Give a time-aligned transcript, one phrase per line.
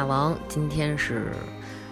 [0.00, 0.34] 大王。
[0.48, 1.26] 今天是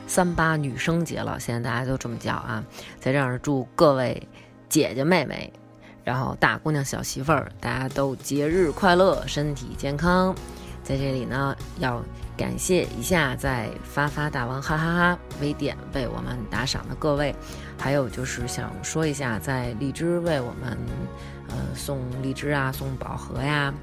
[0.07, 2.65] 三八女生节了，现在大家都这么叫啊。
[2.99, 4.27] 在这儿祝各位
[4.67, 5.53] 姐姐妹妹，
[6.05, 10.35] 然后大姑娘小媳妇儿，大家都节日快乐，身体健康。
[10.83, 12.03] 在这里呢，要
[12.35, 17.37] 感谢一下在发发大王哈哈哈微店为我们打赏的各位，
[17.79, 20.79] 还有就是想说一下，在荔枝为我们
[21.51, 23.75] 呃送荔枝啊，送宝盒呀。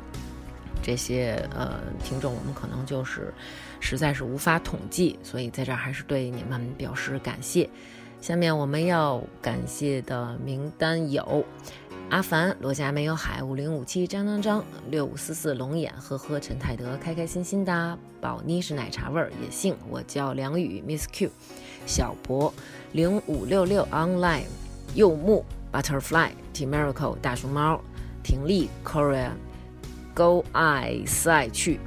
[0.81, 3.31] 这些呃听众，我们可能就是
[3.79, 7.69] 实在是无法统计，所以在这儿还是对你们表示感谢。
[8.21, 11.45] 下面我们要感谢的名单有：
[12.09, 21.29] 阿凡、罗家没有海、五零五七、张张张、六五四四、龙眼、呵呵、陈泰德、开开心心的宝妮是奶茶味儿，也姓我叫梁宇，Miss Q、
[21.85, 22.51] 小博、
[22.93, 24.45] 零五六六 Online、
[24.95, 27.79] 柚木、Butterfly、T Miracle、大熊猫、
[28.23, 29.29] 婷丽、Korea。
[30.15, 31.77] Go I 赛去，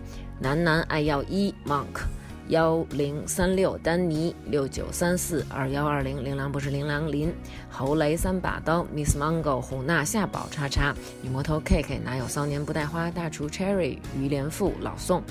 [0.40, 2.02] 男男爱要一 Monk
[2.48, 7.32] 幺零三六丹尼六九三四二幺二零零两不是零两林
[7.68, 15.22] 侯雷三把刀 Miss Mango 虎娜夏宝叉叉女魔头 K K 哪有骚年不带花大厨 Cherry 于连富老宋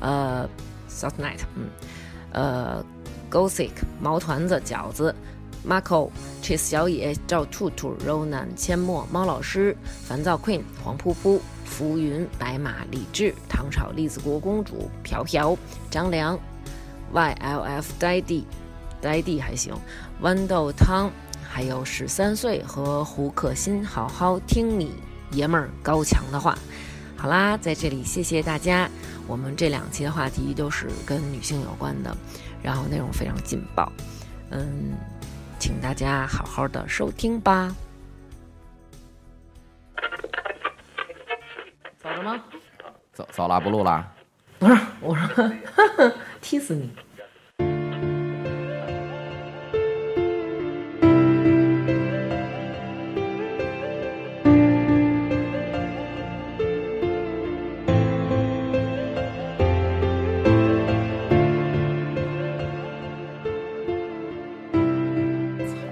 [0.00, 0.48] 呃
[0.88, 1.68] South Night 嗯
[2.32, 2.84] 呃
[3.30, 5.14] Go Sick 毛团子饺子
[5.66, 6.10] Marco
[6.42, 11.40] Cheese 小野赵兔兔 Ronan 阡陌猫老师烦躁 Queen 黄噗噗。
[11.76, 15.58] 浮云、白马、李治、唐朝栗子国公主、飘飘、
[15.90, 16.38] 张良、
[17.12, 18.46] YLF、呆弟、
[19.00, 19.74] 呆弟还行，
[20.22, 21.10] 豌豆汤，
[21.42, 24.92] 还有十三岁和胡可欣，好好听你
[25.32, 26.56] 爷们儿高强的话。
[27.16, 28.88] 好啦，在这里谢谢大家。
[29.26, 32.16] 我们这两期的话题都是跟女性有关的，
[32.62, 33.90] 然后内容非常劲爆，
[34.50, 34.92] 嗯，
[35.58, 37.74] 请大家好好的收听吧。
[43.14, 44.12] 走走了，不录了。
[44.58, 45.52] 不是，我说
[46.42, 46.90] 踢死你！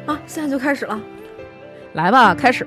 [0.06, 1.00] 啊，现在就开始了，
[1.92, 2.66] 来吧，开始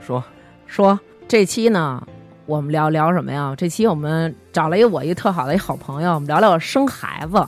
[0.00, 0.24] 说
[0.66, 0.98] 说
[1.28, 2.04] 这期呢。
[2.46, 3.54] 我们聊聊什么呀？
[3.56, 7.46] 这期我们找了一我一特好的一好朋友，我们聊聊生孩子。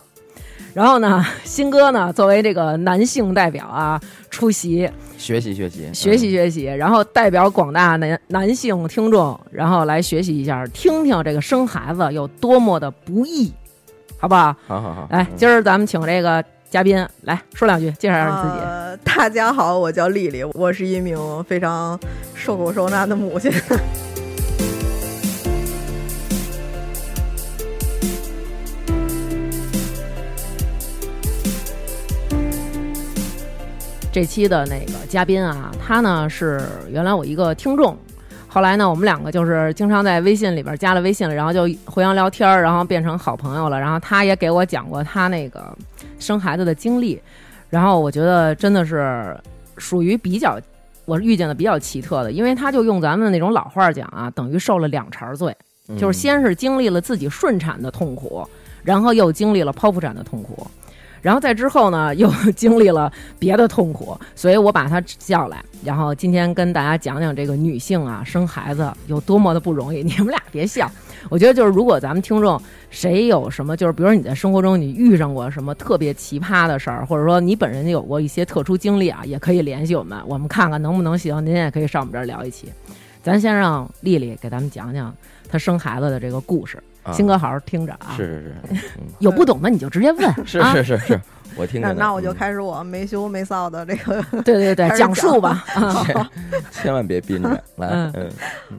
[0.72, 4.00] 然后呢， 新哥呢作为这个男性代表啊
[4.30, 4.88] 出席，
[5.18, 13.52] 学习学习学习学习，然后代表广大男男性听众，然后来学习一下，听听这个生孩子有多么的不易，
[14.18, 14.54] 好不好？
[14.66, 18.64] 好好好，来，今儿咱们请这个嘉宾来说两句，介绍一下你自己。
[19.04, 21.98] 大家好，我叫丽丽，我是一名非常
[22.34, 23.52] 受苦受难的母亲。
[34.14, 37.98] 这期的那个嘉宾啊，他呢是原来我一个听众，
[38.46, 43.80] 后来呢我们两个就是经常在微信里边加了微信了，然后就互相聊天，然后变成好朋友了。
[43.80, 45.76] 然后他也给我讲过他那个
[46.20, 47.20] 生孩子的经历，
[47.68, 49.36] 然后我觉得真的是
[49.78, 50.60] 属于比较
[51.06, 55.52] 我遇见的比较奇特的，因为他就用咱们那种老话讲啊，等于受了两茬罪，
[55.98, 58.48] 就是先是经历了自己顺产的痛苦，
[58.84, 60.64] 然后又经历了剖腹产的痛苦。
[61.24, 70.02] 然后在之后呢，又经历了别的痛苦，所以我把他叫来，然后今天跟大家讲讲这个女性啊生孩子有多么的不容易。
[70.02, 70.86] 你们俩别笑，
[71.30, 81.42] 我觉得就是如果咱们听众谁有什么，就是比如说你在生活中你遇上过什么特别奇葩的事儿，或者说你本人有过一些特殊经历啊，也可以联系我们，我们看看能不能行。
[81.46, 82.68] 您也可以上我们这儿聊一期。
[83.22, 85.14] 咱先让丽丽给咱们讲讲
[85.48, 86.78] 她生孩子的这个故事。
[87.12, 88.14] 新哥，好好听着啊！
[88.16, 88.86] 是是是，
[89.18, 90.34] 有不懂的你就直接问。
[90.46, 91.20] 是是是是，
[91.56, 91.92] 我听着。
[91.92, 94.22] 那我就开始我没羞没臊的这个。
[94.42, 95.64] 对对对，讲述吧。
[96.72, 97.88] 千万别憋着来。
[98.14, 98.32] 嗯，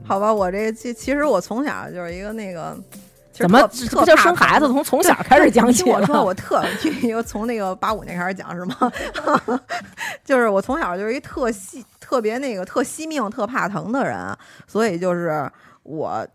[0.04, 2.76] 好吧，我这其其实我从小就是一个那个，
[3.32, 5.84] 怎么特就生孩子从从小开始讲起？
[5.84, 6.64] 我说我特
[7.04, 8.92] 就从那个八五年开始讲是吗？
[10.26, 14.36] 就是我从小就是一特惜特别那个特惜命特怕疼的人，
[14.66, 15.48] 所以就是
[15.84, 16.26] 我。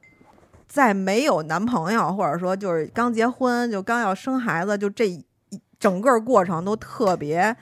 [0.70, 5.20] 在没有男朋友，或者说就是刚结婚就刚要生孩子，就这一
[5.80, 7.54] 整个过程都特别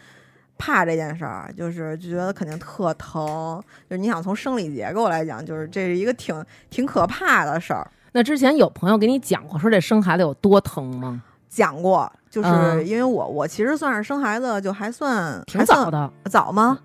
[0.59, 3.59] 怕这件事儿，就是就觉得肯定特疼。
[3.89, 7.91] 就是你想从生理结构来讲，就是这是一个挺挺可怕的事儿。
[8.13, 11.23] 那之前有朋友给你讲过说这生孩子有多疼吗？
[11.49, 16.79] 讲过，就是因为我我其实算是生孩子就还算挺早的，早吗？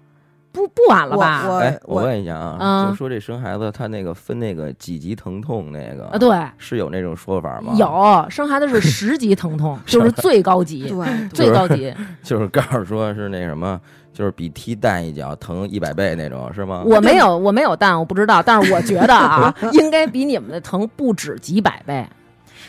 [0.53, 1.43] 不不晚了我吧？
[1.49, 11.93] 我哎，我我问一下啊，嗯就说这生孩子他那个分那个几级疼痛那个啊，对，是有那种说法吗？，有生孩子是 十级疼痛，就是最高级，对最高级。
[12.23, 13.81] 就是告诉说是那什么，
[14.13, 16.83] 就是比踢蛋一脚疼一百倍那种，是吗？
[16.85, 22.07] 我没有，我没有蛋，我不知道，但是我觉得啊， 应该比你们的疼不止几百倍。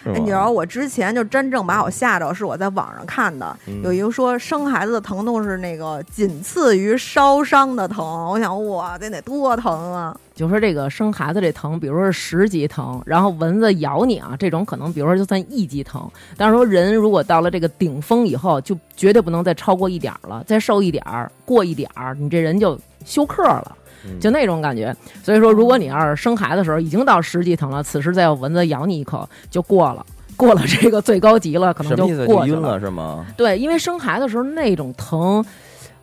[0.06, 10.16] 哎你知道我之前就真正把我吓着，是我在网上看的，嗯有一个说生孩子的疼痛是那个仅次于烧伤的疼，我想哇，这得多疼啊！
[10.34, 16.10] 就说这个生孩子这疼，比如说是十级疼，然后蚊子咬你啊，这种可能比如说就算一级疼。
[16.36, 23.76] 但是说人如果到了这个顶峰以后，就绝对不能再超过一点儿了，再瘦一点儿，过一点儿，你这人就休克了。
[24.06, 24.94] 嗯就那种感觉。
[25.22, 30.04] 所以说，如果你要是生孩子的时候已经到十级疼了，此时再有蚊子咬你一口，就过了，
[30.36, 32.06] 过了这个最高级了，可能就？
[32.26, 33.26] 过去就晕了是吗？
[33.36, 35.44] 对，因为生孩子的时候那种疼，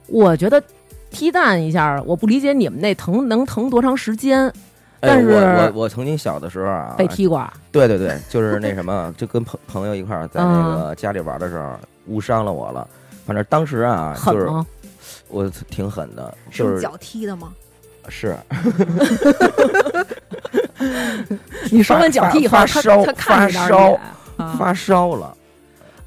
[0.08, 0.62] 我觉得
[1.10, 4.48] 踢蛋一下，我不理解你们那疼能疼多长时间？
[5.02, 11.76] 哎，但是我我我曾经小的时候啊，被踢过，对对对，就是那什么，就跟朋朋友一块儿在嗯那个家里玩的时候，
[12.08, 12.88] 误伤了我了。
[13.26, 14.66] 反正当时啊，就是狠吗？
[15.30, 17.52] 我挺狠的，就是是脚踢的吗？
[18.12, 18.36] 是
[21.72, 23.98] 你说完脚踢以后，他发烧他看着点儿发烧
[24.58, 25.38] 发烧了，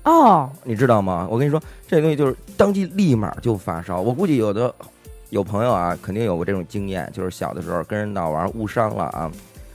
[0.03, 1.27] 哦，你知道吗？
[1.31, 1.59] 我跟你说，
[1.89, 4.01] 这东西就是当即立马就发烧。
[4.01, 4.73] 我估计有的
[5.31, 9.31] 有朋友啊，肯定有过这种经验，就是小的时候跟人闹玩误伤了啊，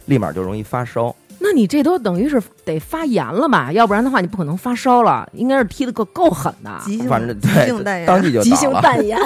[0.05, 1.15] 立马就容易发烧。
[1.39, 3.71] 那你这都等于是得发炎了吧？
[3.71, 8.81] 要不然的话，你不可能发烧了，应该是踢的够够狠的，急性反正急对性蛋，炎，当即就急性倒了。
[8.81, 9.17] 蛋炎。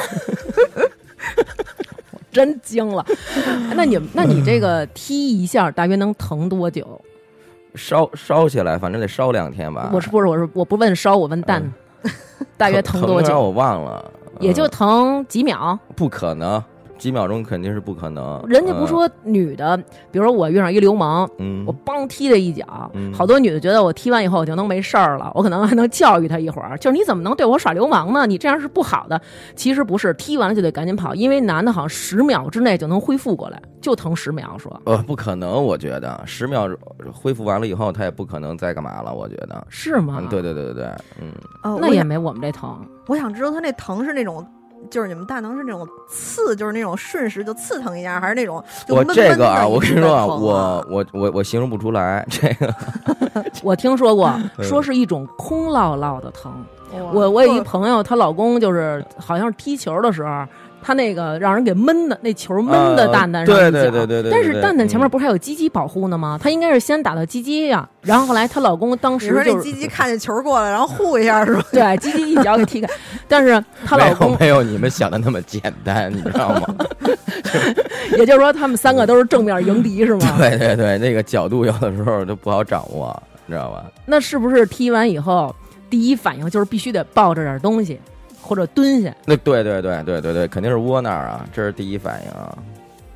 [2.34, 3.06] 我真惊了，
[3.76, 7.00] 那你那你这个踢一下大约能疼多久？
[7.76, 9.92] 烧烧起来，反正得烧两天吧。
[9.94, 11.64] 我是不是我是我不问烧，我问蛋，
[12.58, 13.30] 大约疼多久？
[13.30, 15.78] 让我忘了，也就嗯疼几秒。
[15.96, 16.64] 不可能，
[17.04, 18.42] 几秒钟肯定是不可能。
[18.48, 19.76] 人家不说女的，
[20.10, 28.26] 比如说我遇上一流氓，嗯，我梆踢他一脚，嗯好多女的觉得我踢完以后我就能没事儿了，我可能还能教育他一会儿，就是你怎么能对我耍流氓呢？
[28.26, 29.20] 你这样是不好的。
[29.54, 34.58] 其实不是，踢完了就得赶紧跑，因为男的好像十秒之内就能恢复过来，就疼十秒。
[34.58, 36.70] 说呃，不可能，我觉得十秒
[37.12, 39.14] 恢复完了以后，他也不可能再干嘛了。
[39.14, 40.20] 我觉得，是吗？
[40.22, 40.86] 嗯，对对对对对，
[41.20, 41.34] 嗯，
[41.64, 42.80] 哦，那也没我们这疼。
[43.08, 44.48] 我想知道他那疼是那种。
[44.90, 52.74] 就是你们大能是那种刺，就是那种瞬时就刺疼一下，还是那种就我这个啊，我跟你说啊，我我我我形容不出来这个。
[53.64, 54.28] 我听说过，
[54.58, 56.52] 嗯说是一种空落落的疼。
[57.12, 60.46] 我我有一哦朋友，她老公就是好像是踢球的时候，
[60.84, 63.46] 他那个让人给闷的，那球闷的啊蛋蛋。
[63.46, 66.38] 对对对对对对但是蛋蛋前面嗯不是还有鸡鸡保护呢吗？
[66.42, 71.64] 她应该是先打到鸡鸡呀，然后后来她老公当你说这时就是鸡鸡看见球过来，然后护一下是吧？
[71.72, 72.88] 对鸡鸡一脚给踢开，
[73.28, 76.76] 但是她老没有公，没有你们想的那么简单，你知道吗？
[78.18, 80.36] 也就是说他们三个都是正面迎敌是吗？
[80.38, 83.16] 对对对，那个角度有的时候都不好掌握，
[83.46, 83.86] 你知道吧？
[84.06, 85.54] 那是不是踢完以后
[85.90, 88.00] 第一反应就是必须得抱着点东西，
[88.44, 89.16] 或者蹲下？
[89.26, 92.56] 那对对对对对对，肯定是窝那儿啊，这是第一反应啊。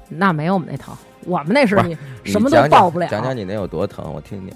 [0.10, 0.96] 那没有我们那疼，
[1.26, 4.56] 我们那是你你什么都讲讲抱不了讲讲你那有多疼，我听听。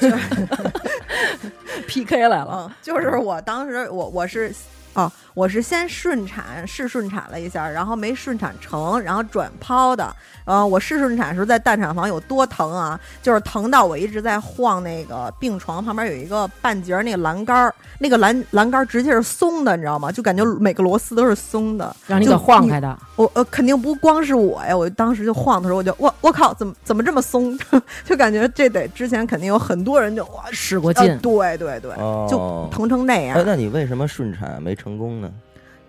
[1.86, 2.66] PK 来了。
[2.68, 4.52] 嗯，就是我当时我我是
[4.94, 10.12] 哦，我是先顺产试顺产了一下，然后没顺产成，然后转剖的。
[10.44, 12.98] 呃，我试顺产时候在待产房有多疼啊？
[13.22, 20.10] 就是疼到我一直在晃那个病床旁边有一个半截儿那个栏杆儿，那个栏栏杆儿直接是松的，你知道吗？
[20.10, 21.94] 就感觉每个螺丝都是松的。
[22.08, 24.76] 让你给晃开的，我呃，肯定不光是我呀！
[24.76, 27.56] 我当时就晃的时候，我就我我靠，怎么怎么这么松？
[28.04, 33.36] 就感觉这得之前肯定有很多人就哇使过劲呃，对对对，哦就疼成那样。
[33.38, 35.27] 哎，那你为什么顺产没成功呢？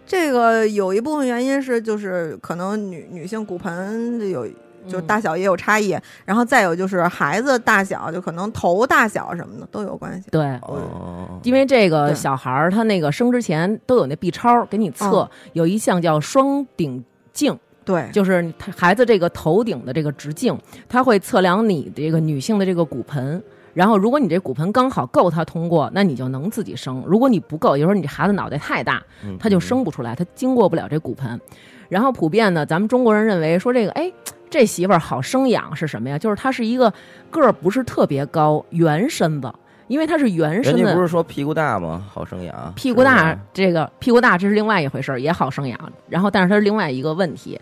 [0.10, 4.48] 这个有一部分原因是，就是可能女女性骨盆有
[4.88, 10.28] 就嗯大小也有差异，然后再有就是孩子大小，就可能头大小什么的都有关系。
[10.32, 10.44] 对。
[10.64, 23.44] 哦，因为这个小孩儿他那个生之前都有那 B 超给你测，嗯有一项叫双顶径，对，就是孩子这个头顶的这个直径，它会测量你这个女性的这个骨盆。
[23.74, 31.40] 然后，如果你这骨盆刚好够它通过，那你就能自己生；如果你不够，也就是说你这孩子脑袋太大，嗯他就生不出来，他经过不了这骨盆。
[31.88, 34.12] 然后普遍呢，咱们中国人认为说这个，哎，
[34.50, 36.18] 这媳妇儿好生养是什么呀？
[36.18, 36.94] 就是她是一个
[37.32, 39.52] 个儿不是特别高，圆身子，
[39.88, 42.06] 因为她是圆身子人家不，是说屁股大吗？
[42.12, 45.80] 好生养，屁股大，这个屁股大这是另外一回事儿，也好生养。
[46.08, 47.60] 然后，但是它是另外一个问题，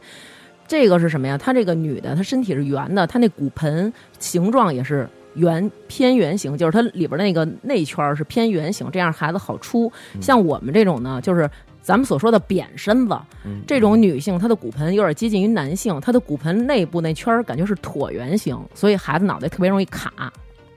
[0.68, 1.38] 这个是什么呀？
[1.38, 9.92] 她这个女的，她身体是圆的，她那骨盆形状也是圆偏圆形，就是它里边那个内圈是偏圆形，这样孩子好出。
[10.16, 11.50] 嗯像我们这种呢，就是
[11.82, 20.12] 咱们所说的扁身子，嗯这种女性她的骨盆有点接近于男性，她的骨盆内部那圈儿感觉是椭圆形，所以孩子脑袋特别容易卡。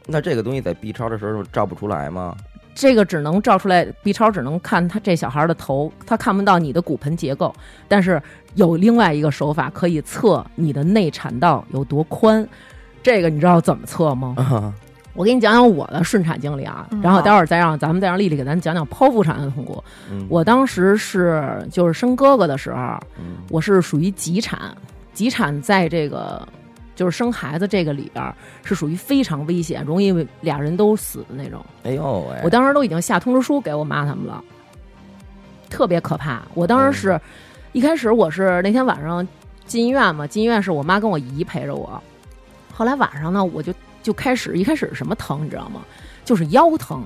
[0.07, 2.37] 那这个东西在 B 超的时候照不出来吗？
[2.73, 7.53] 这个只能照出来，B 超只能看他这小孩的头，他看不到你的骨盆结构。
[7.89, 8.23] 但是
[8.55, 12.49] 有另外一个手法可以测你的内产道有多宽，
[13.03, 14.35] 这个你知道怎么测吗？
[14.37, 14.73] 啊，
[15.15, 19.83] 我给你讲讲我的顺产经历啊，嗯然后待会儿再让咱们再让丽丽给咱讲讲剖腹产的痛苦。
[20.11, 22.79] 嗯我当时是就是生哥哥的时候，
[23.19, 24.75] 嗯我是属于急产，
[25.13, 26.47] 急产在这个
[26.95, 31.65] 就是生孩子这个里边儿是属于非常危险，容易俩人都死的那种。
[31.85, 34.43] 哎呦喂，我当时都已经下通知书给我妈他们了，
[35.71, 36.43] 特别可怕。
[36.55, 37.21] 我当时是、
[37.73, 39.27] 一开始我是那天晚上
[39.67, 42.03] 进医院嘛，进医院是我妈跟我姨陪着我，
[42.81, 45.83] 后来晚上呢我就就开始一开始什么疼你知道吗？
[46.25, 47.05] 就是腰疼，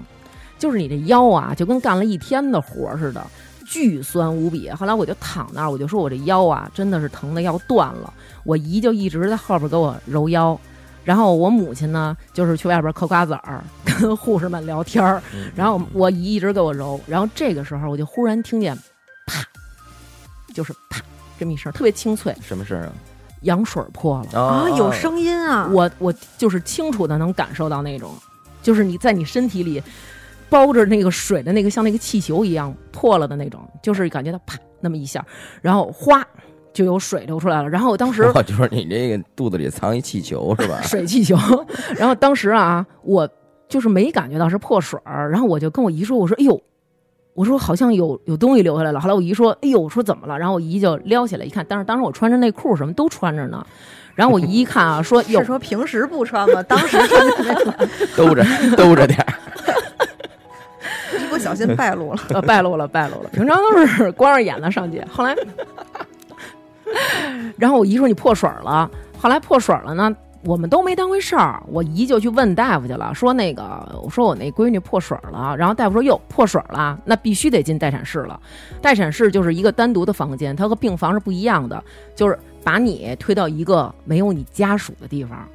[0.57, 3.21] 就是你这腰啊就跟干了一天的活似的。
[3.67, 8.15] 巨酸无比，后来我就躺那儿，我就说我这腰啊，真的是疼的要断了。
[8.45, 10.57] 我姨就一直在后边给我揉腰，
[11.03, 15.21] 然后我母亲呢，就是去外边嗑瓜子儿，跟护士们聊天儿，
[15.57, 18.77] 然后我姨一直给我揉，然后这个时候我就忽然听见
[19.27, 19.43] 啪，
[20.55, 21.03] 就是啪
[21.37, 22.93] 这么一声，特别清脆，什么事儿啊？
[23.45, 24.39] 羊水破了。
[24.39, 25.71] 啊，有声声音啊！
[25.73, 28.11] 我我就是清楚的能感受到那种，
[28.63, 29.83] 就是你在你身体里
[30.51, 35.25] 包着那个水的那个像那个气球一样破了的那种，就是感觉到啪那么一下，
[35.63, 36.23] 然后哗
[36.73, 37.69] 就有水流出来了。
[37.69, 40.81] 然后我当时 我就是你这个肚子里藏一气球是吧？
[40.85, 41.37] 水气球，
[41.97, 43.29] 然后当时啊，我
[43.69, 46.61] 就是没感觉到是破水儿，然后我就跟我姨说，我说哎呦。
[47.35, 53.65] 我说好像有有东西流下来了，后来我姨说：“哎呦，我说怎么了？”然后我姨就撩起来一看，但是当时我穿着内裤什么都穿着呢。
[54.15, 56.63] 然后我姨一看啊， 说：“有是，说平时不穿吗？
[56.63, 58.45] 当时穿的那个，兜着
[58.77, 59.35] 兜着点儿，
[61.19, 62.23] 一不小心败露了。
[62.31, 63.29] 呃，败露了，败露了。
[63.33, 65.35] 平常都是光着眼子上街，后来，
[67.59, 68.89] 然后我姨说你破水了，
[69.19, 70.15] 后来破水了呢，
[70.45, 71.63] 我们都没当回事儿。
[71.69, 73.63] 我姨就去问大夫去了，说那个，
[74.03, 78.39] 我说我那闺女破水儿了，然后大夫说哟破水儿了，那必须得进待产室了。
[78.81, 81.83] 待产室就是一个单独的房间，它和病房是不一样的，
[82.15, 85.49] 就是把你推到一个没有你家属的地方，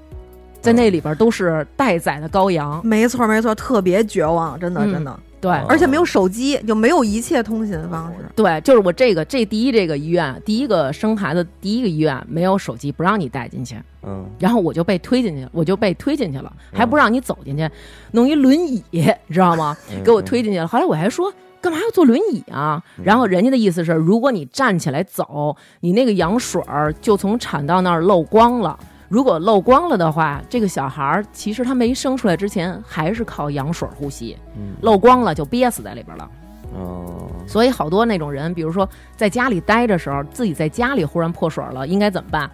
[0.61, 2.79] 在那里边都是待宰的羔羊。
[2.85, 8.25] 没错没错，特别绝望，真的嗯真的，对，哦而且没有手机，就没有一切通信方式。
[8.35, 17.69] 对，就是我这个这第一这个医院，第一个生孩子第一个医院没有手机，不让你带进去，嗯，然后我就被推进去，我就被推进去了，还不让你走进去，
[18.11, 19.75] 弄一轮椅，你知道吗？
[19.91, 20.67] 嗯给我推进去了。
[20.67, 21.33] 后来我还说。
[21.61, 22.81] 干嘛要坐轮椅啊？
[23.03, 28.79] 然后人家的意思是，如果你站起来走，你那个羊水儿就从产道那儿漏光了。
[29.09, 36.29] 如果漏光了的话，这个小孩儿其实他没生出来之前还是靠羊水儿呼吸，嗯漏光了就憋死在里边了。
[36.77, 38.87] 哦，所以好多那种人，比如说
[39.17, 42.47] 在家里待着时候，自己在家里忽然破水了，应该怎么办？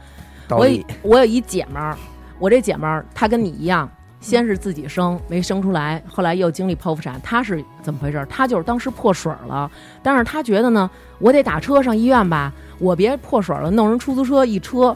[0.50, 1.98] 我有 我有一姐们儿，
[2.40, 3.90] 我这姐们儿她跟你一样，
[4.22, 7.20] 先是自己生没生出来，后来又经历剖腹产。
[7.22, 8.26] 她是怎么回事？
[8.30, 9.70] 她就是当时破水了，
[10.02, 14.96] 但是她觉得呢，我得打车上医院吧，我别破水了，弄人出租车一车，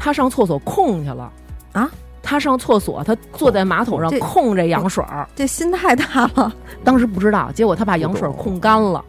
[0.00, 1.30] 她上厕所空去了
[1.72, 1.88] 啊。
[2.22, 6.54] 他上厕所，他坐在马桶上这控这羊水儿，这心太大了，
[6.84, 9.02] 当时不知道，结果他把羊水控干了。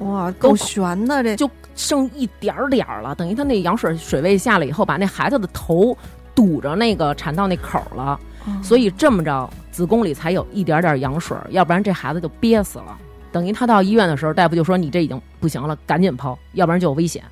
[0.00, 1.36] 哇，够悬的这。
[1.36, 5.96] 就剩一点儿点儿了，等于他那羊水水位下来以后，把那孩子的头
[6.34, 8.18] 堵着那个产道那口儿了，
[8.62, 12.98] 所以这么着子宫里才有一点点羊水，要不然这孩子就憋死了。
[13.30, 17.22] 等于他到医院的时候，大夫就说你这已经不行了，赶紧剖，要不然就有危险。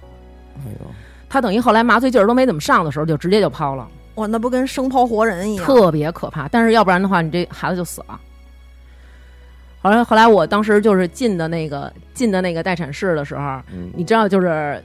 [0.59, 0.87] 哎呦，
[1.28, 5.64] 他等于后来麻醉劲儿都没怎么上的时候，就直接就抛了，哇，那不跟生抛活人一样？
[5.64, 6.49] 特别可怕。
[6.49, 8.18] 但是要不然的话，你这孩子就死了。
[9.80, 13.42] 后来后来我当时就是进的那个进的那个待产室的时候，
[13.73, 14.82] 嗯，你知道，就是，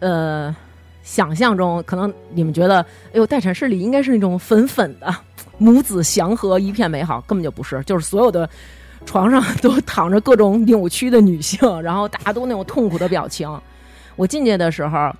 [0.00, 0.54] 呃，
[1.02, 5.14] 想象中可能你们觉得，哎呦，待产室里应该是那种粉粉的，
[5.58, 8.50] 母子祥和，一片美好，根本就不是，就是所有的
[9.06, 13.48] 床上都躺着各种扭曲的女性，然后大家都那种痛苦的表情。
[14.16, 15.14] 我进去的时候，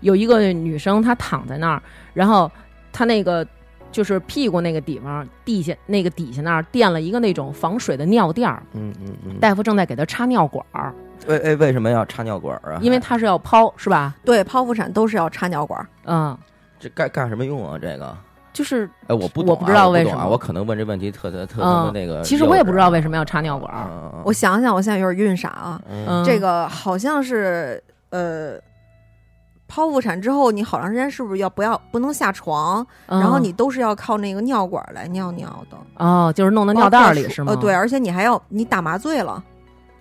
[0.00, 1.82] 有一个女生，她躺在那儿，
[2.14, 2.50] 然后
[2.92, 3.46] 她那个。
[3.90, 10.92] 就是屁股那个地方，地下那个底下那儿垫了一个那种防水的尿垫儿，嗯嗯嗯，大夫正在给她插尿管儿，
[11.26, 12.80] 为哎为什么要插尿管儿啊？
[12.82, 14.14] 因为她是要剖，是吧？
[14.26, 15.88] 对，剖腹产都是要插尿管儿。
[16.04, 16.36] 嗯，
[16.78, 17.78] 这干干什么用啊？
[17.80, 18.14] 这个，
[18.52, 22.20] 就是哎，我不懂啊，我不知道为什么我可能问这问题特特特他妈嗯那个。
[22.20, 23.84] 其实我也不知道为什么要插尿管儿。
[23.86, 25.80] 么我想想，我现在有点晕傻啊。
[25.88, 28.58] 嗯，这个好像是呃，
[29.70, 32.84] 剖腹产之后，你好长时间是不是要不要不能下床？
[33.06, 35.76] 嗯，然后你都是要靠那个尿管来尿尿的。
[35.96, 37.52] 哦，就是弄到尿袋里是吗？
[37.52, 39.44] 呃，对，，而且你还要你打麻醉了，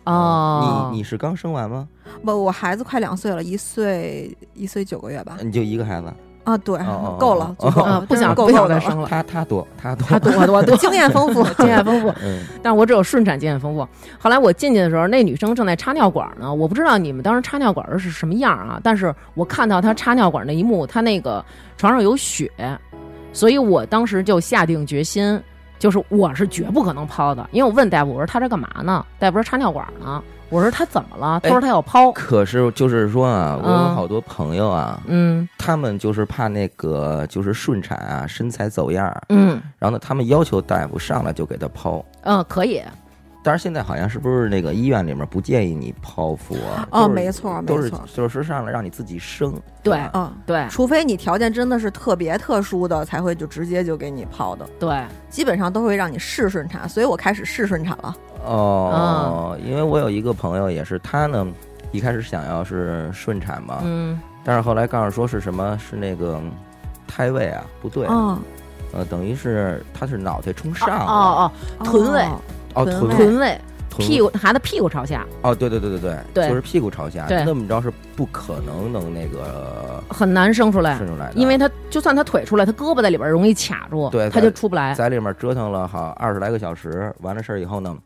[0.06, 1.88] 哦，你你是刚生完吗？
[2.24, 5.38] 不，我孩子快两岁了，一岁一岁九个月吧。
[5.44, 6.14] 你就一个孩子？
[6.48, 6.80] 啊，对
[7.20, 11.44] 够了，足够不想够不想再生了，他他多他多他多多多经验丰富。
[11.56, 13.86] 经验丰富，嗯 但我只有顺产经验丰富。
[14.18, 21.44] 后来我进去的时候，那女生正在插尿管呢，我不知道你们当时插尿管是什么样啊，但是我看到她插尿管那一幕，她那个
[21.76, 22.50] 床上有血，
[23.34, 25.38] 所以我当时就下定决心，
[25.80, 29.06] 就是我是绝不可能抛的，因为我问大夫，我说她这干嘛呢？
[29.20, 30.24] 大夫说插尿管呢。
[30.50, 31.40] 我说他怎么了？
[31.44, 32.12] 他说他要抛。
[32.12, 42.04] 可是就是说啊，我有嗯好多朋友啊，嗯他们就是怕那个就是顺产啊，身材走样，嗯然后呢，他们要求大夫上来就给他剖。
[42.22, 42.82] 嗯，可以。
[43.48, 46.86] 但是现在好像是不是那个医院里面不建议你剖腹啊？
[46.92, 48.04] 哦，没错，都是没错。
[48.14, 49.54] 就是上来让你自己生。
[49.82, 50.68] 对嗯，对。
[50.70, 58.14] 除非你条件真的是特别特殊的，才会就直接就给你剖的，对，基本上都会让你试顺产，所以我开始试顺产了。
[58.46, 61.48] 哦，因为我有一个朋友也是，他呢
[61.94, 64.20] 一开始想要是顺产嘛，嗯。
[64.44, 66.38] 但是后来告诉说是什么是那个
[67.08, 68.38] 胎位啊不对，嗯，
[68.92, 72.26] 呃，等于是他是脑袋冲上了，哦哦，臀位
[72.78, 73.60] 哦哦臀臀位
[73.98, 84.94] 屁股孩子屁股朝下，哦，对对对对对，对就是屁股朝下，对那么着是不可能能那个很难生出来生，出来的，因为他就算他腿出来，他胳膊在里边容易卡住，对他就出不来。
[84.94, 87.98] 在里面折腾了好二十来个小时，完了事儿以后呢，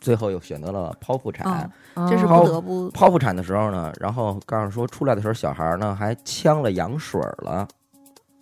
[0.00, 1.70] 最后又选择了剖腹产。
[2.08, 7.68] 这是不得不剖腹产的时候呢，然后告诉说出来的时候，小孩呢还呛了羊水儿了，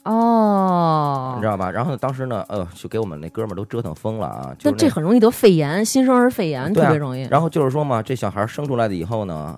[0.04, 1.70] 哦你知，道吧？
[1.70, 4.54] 然后当时呢，呃，就给我们那哥们儿都折腾疯了啊！
[4.58, 7.22] 就是那但这很容易得肺炎，新生儿肺炎啊特别容易。
[7.30, 9.56] 然后就是说嘛，这小孩生出来的以后呢，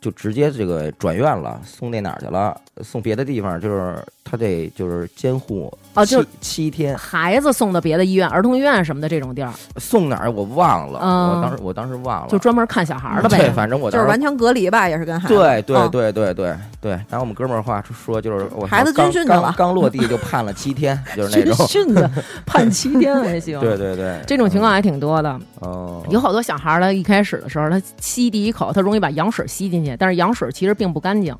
[0.00, 2.56] 就直接这个转院了，送那哪儿去了？
[2.84, 13.50] 送别的地方，就是他得就是监护七哦就七天，孩子送到别的医院、儿童医院什么的这种地儿，送哪儿我忘了，嗯我当时我当时忘了，就专门看小孩儿的对，呗。
[13.50, 15.34] 反正我就是完全隔离吧，也是跟孩子。
[15.34, 22.08] 对对对对对对对，拿我们哥们儿话说，就是我孩子军训去了刚落地就判了七天， 就是那军种，训的
[22.46, 23.58] 判七天还行。
[23.60, 25.36] 对对对，这种情况还挺多的。
[25.60, 31.32] 哦，有好多小孩儿，他一开始的时候，他吸第一口，他容易把羊水吸进去，但是羊水其实并不干净。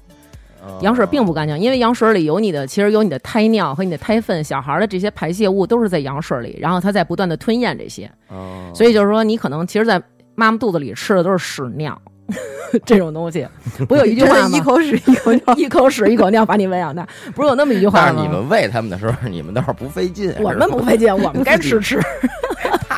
[0.61, 10.03] 哦羊水并不干净，因为羊水里有你的，其实有你的胎尿和你的胎粪，小孩儿的这些排泄物都是在羊水里，然后他在不断的吞咽这些，哦，所以就是说，你可能其实，在
[10.35, 11.97] 妈妈肚子里吃的都是屎尿
[12.85, 13.47] 这种东西。
[13.89, 14.59] 不有一句话吗？
[14.59, 15.55] 一口屎一口尿。
[15.57, 18.05] 一口屎 一口尿把你喂养大，不是有那么一句话吗？
[18.09, 22.01] 但是你们喂他们的时候，你们倒是不费劲，我们不费劲，我们该吃 吃。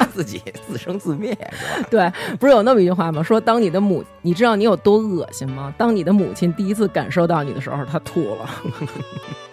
[0.00, 1.88] 他 自己自生自灭是吧？
[1.92, 3.22] 对，不是有那么一句话吗？
[3.22, 5.72] 说当你的母，你知道你有多恶心吗？
[5.76, 8.50] 当你的母亲第一次感受到你的时候，她吐了。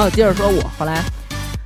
[0.00, 1.02] 后接着说，我后来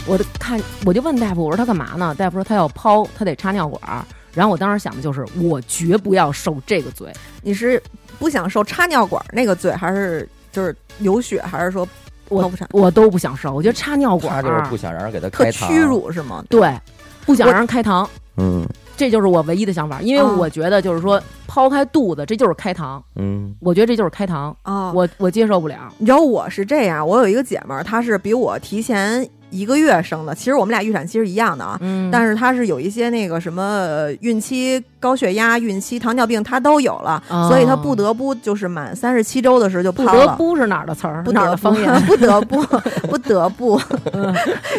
[0.07, 2.15] 我就看，我就问大夫，我说他干嘛呢？
[2.19, 4.05] 大夫说他要剖，他得插尿管。
[4.33, 7.13] 然后我当时想的就是，我绝不要受这个罪。
[7.43, 7.81] 你是
[8.19, 11.87] 不想受插尿管那个罪，还是就是流血，还是说
[12.29, 12.69] 剖腹产？
[12.73, 16.45] 我都不想受，我觉得插尿管他就是不想让人给他特开膛屈，辱是吗？
[16.51, 16.77] 对，
[17.25, 18.05] 不想让人开膛，
[18.37, 20.01] 嗯这就是我唯一的想法。
[20.01, 25.77] 因为哦我觉得就是说，抛开肚子，这就是开膛，嗯我觉得这就是开膛，啊，我我接受不了。
[25.99, 31.79] 你知道我是这样，我有一个姐们儿，她是比我提前一个月生的，其实我们俩预产期是一样的啊。
[31.81, 40.27] 嗯，但是她是有一些那个什么呃孕期高血压、孕期糖尿病，她都有了，哦所以她不得不就是满三十七周的时候就不抛了。
[40.27, 42.01] 得不是哪儿的词儿，哪儿不得不的方言？
[42.07, 42.63] 不得不
[43.09, 43.81] 不得不，
[44.13, 44.35] 嗯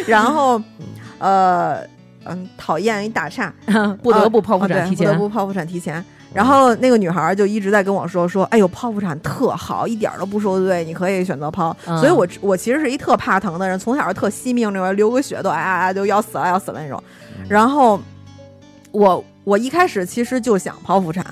[0.06, 0.60] 然后
[1.18, 1.80] 呃
[2.28, 3.52] 嗯，讨厌一打岔，
[4.02, 5.06] 不得不剖腹产提前。
[5.06, 6.04] 不得不剖腹产提前。
[6.34, 11.74] 然后那个女孩就一直在跟我说说，哎呦，剖腹产特好，一点儿都不受罪，你可以选择剖。
[11.86, 17.02] 嗯所以我我其实是一特怕疼的人，从小就特惜命那种，流个血都哎呀呀就要死了要死了那种。
[17.48, 17.98] 然后
[18.90, 21.24] 我我一开始其实就想剖腹产，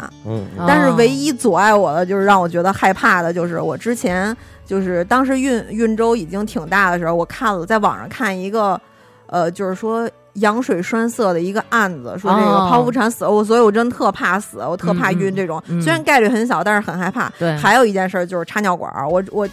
[0.67, 8.81] 但是唯一阻碍我的就是让我觉得害怕的，就是我之前就是当时孕孕周已经挺大的时候，我看了在网上看一个，
[9.27, 17.31] 呃，就是说羊水栓塞的一个案子，说这个哦剖腹产死了，我所以我真特怕死，我特怕晕这种，嗯嗯虽然概率很小，但是很害怕。
[17.39, 19.49] 对，还有一件事儿就是插尿管儿，我我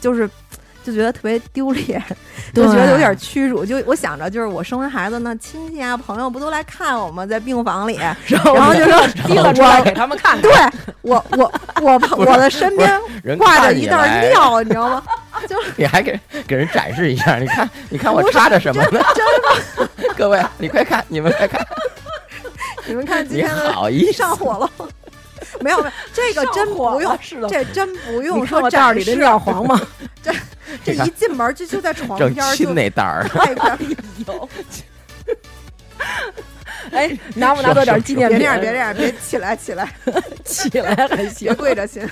[0.00, 0.28] 就是。
[0.86, 2.00] 就觉得特别丢脸，
[2.54, 3.66] 就觉得有点屈辱。
[3.66, 7.26] 就我想着，就是我生完孩子，呢亲戚啊、朋友不都来看我吗？
[7.26, 10.42] 在病房里， 然后就说提了出来给他们看看。
[10.42, 10.52] 对
[11.02, 13.00] 我我 我我的身边
[13.36, 15.02] 挂着一袋尿，你知道吗？
[15.48, 19.00] 就你还给给人展示一下，你看，你看我插着什么呢？
[20.16, 21.64] 各位，你快看，你们快看，
[22.86, 24.70] 你们看今天的好意上火了。
[25.60, 29.80] 没有没有，这个真不用，这真不用你说我袋儿里的展示尿黄吗？
[30.22, 30.32] 这
[30.84, 33.26] 这一进门就就在床边儿，就亲那袋儿。
[36.92, 38.38] 哎，拿不拿到点纪念品？
[38.38, 39.92] 别这样，别这样，别起来起来，
[40.44, 41.54] 起来还别行。
[41.54, 42.08] 跪着亲。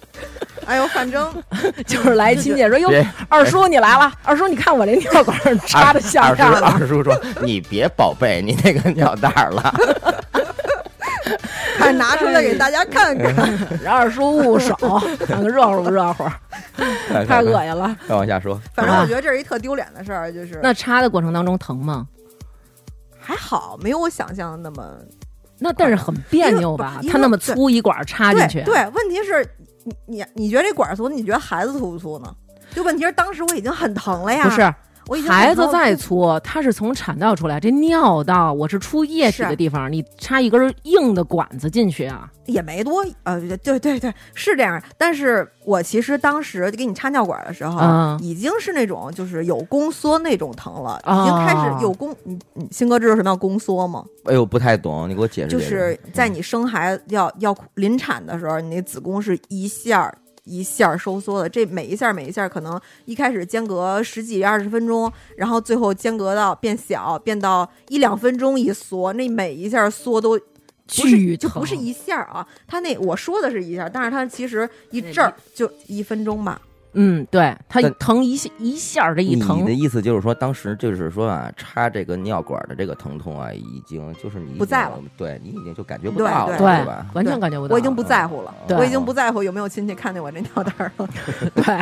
[0.66, 1.32] 哎呦，反正
[1.86, 2.90] 就是来亲戚说：“哟，
[3.28, 6.66] 二叔你来了，二叔你看我这尿管插的像样的。
[6.66, 9.72] 二叔说：“你别宝贝，你那个尿袋儿了。
[11.78, 13.34] 快拿出来给大家看看。
[13.82, 14.74] 让二叔捂手，
[15.26, 16.24] 看看热乎不热乎，”
[17.28, 17.96] 太恶心了。
[18.08, 22.06] 再往下说，反正我觉得这是一特丢脸的事儿，就是那插的过程当中疼吗？
[23.20, 24.94] 还好，没有我想象的那么
[25.58, 27.12] 那但是很别扭吧因为？
[27.12, 29.44] 它那么粗一管插进去，对对，问题是
[29.86, 32.34] 你你你觉得这管粗，你觉得孩子粗不粗呢？
[32.74, 34.74] 就问题是当时我已经很疼了呀，不是
[35.08, 42.28] 我已经孩子再粗，它是从产道出来，这尿道我是出液体的地方，你插一根硬的管子进去啊？
[42.46, 44.80] 也没多呃，对对对，是这样。
[44.96, 52.14] 但是我其实当时给你插尿管的时候，嗯已经是那种就是有宫缩那种疼了，哦已经开始有宫。
[52.24, 54.04] 你你新哥知道什么叫宫缩吗？
[54.24, 55.70] 哎呦，不太懂，你给我解释就解释。
[55.70, 60.16] 是在你生孩子要要临产的时候，你那子宫是一下儿
[60.46, 70.40] 一下儿收缩的，这每一下儿每一下儿可能一开始间隔十几二十分钟，然后最后间隔到变小，变到一两分钟一缩，那每一下儿缩都。
[70.88, 76.60] 不是，就不是一下儿啊，他那我说的是一下儿，但是他其实一阵儿就一分钟吧。
[76.98, 87.06] 嗯，对，它但疼一下一下儿这一疼你疼的，意思就是说，当时就是说啊，插这个尿管的这个疼痛啊，已经就是你已经不在了，对你已经就感觉不对到了，对是吧？
[87.12, 87.74] 完全感觉不到。
[87.74, 91.08] 我已经不在乎了，对我已经不在乎有没有亲戚看见我这尿袋儿了。
[91.54, 91.80] 对，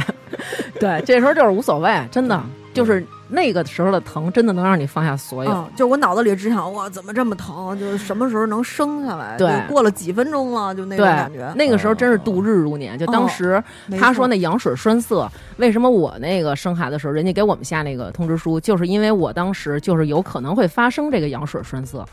[0.80, 5.50] 对，这时候就是无所谓，真的就是那个时候的疼，真的能让你放下所有。
[5.50, 7.78] 嗯，就我脑子里只想，哇，怎么这么疼？
[7.78, 9.36] 就是什么时候能生下来？
[9.36, 11.52] 对就过了几分钟了，就那种感觉。
[11.56, 12.98] 那个时候真是度日如年。
[12.98, 13.62] 就当时
[13.98, 22.04] 他说那羊水栓塞，为什么我那个生孩子的时候，人家给我们下那个通知书，就是因为我当时就是有可能会发生这个羊水栓塞。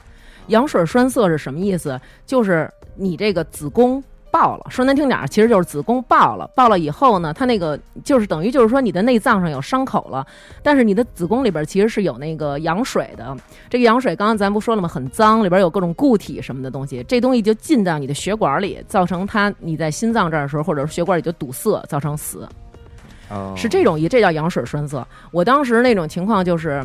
[0.47, 2.00] 羊水栓塞是什么意思？
[2.26, 4.04] 就是你这个子宫。
[4.32, 6.50] 爆了，说难听点儿，其实就是子宫爆了。
[6.56, 10.26] 爆了以后呢，它那个就是等于就是说你的内脏上有伤口了，
[10.63, 13.36] 但是你的子宫里边其实是有那个羊水的。
[13.70, 14.88] 这个羊水刚刚咱不说了吗？
[14.88, 22.48] 很脏，里边有各种固体什么的东西，这东西就进到你的血管里，造成它你在心脏这儿的时候，或者是血管里就堵塞，造成死，
[23.30, 25.06] 哦是这种一，这叫羊水栓塞。
[25.32, 26.84] 我当时那种情况就是，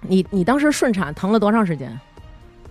[0.00, 1.98] 你你当时顺产疼了多长时间？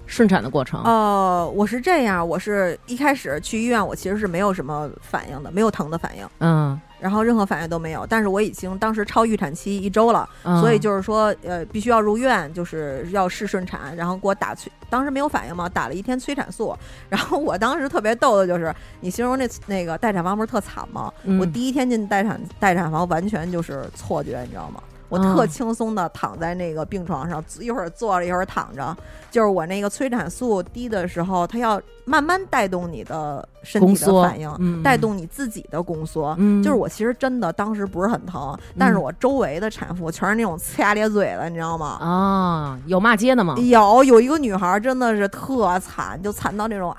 [0.08, 8.08] 顺产的过程，呃，我是这样，我是一开始去医院，我其实是没有什么反应的，没有疼的反应，嗯，然后任何反应都没有。
[8.08, 16.76] 但是我已经当时超预产期一周了，嗯所以就是说，呃，必须要入院，就是要试顺产，然后给我打催，当时没有反应嘛，打了一天催产素。
[17.10, 21.14] 然后我当时特别逗的就是，你形容那那个待产房不是特惨吗？
[21.26, 24.82] 嗯我第一天进待产待产房，完全就是错觉，你知道吗？
[25.10, 28.96] 我嗯特轻松的躺在那个病床上，一会儿坐着一会儿躺着，
[29.32, 36.36] 就是我那个催产素低的时候，它要慢慢带动你的身体的反应，嗯带动你自己的宫缩。
[36.40, 41.98] 嗯就是我其实真的当时不是很疼，但是我周围的产妇全是那种呲牙咧嘴的，你知道吗？
[42.02, 43.56] 啊，有骂街的吗？
[43.58, 46.98] 有有一个女孩真的是特惨，就惨到那种啊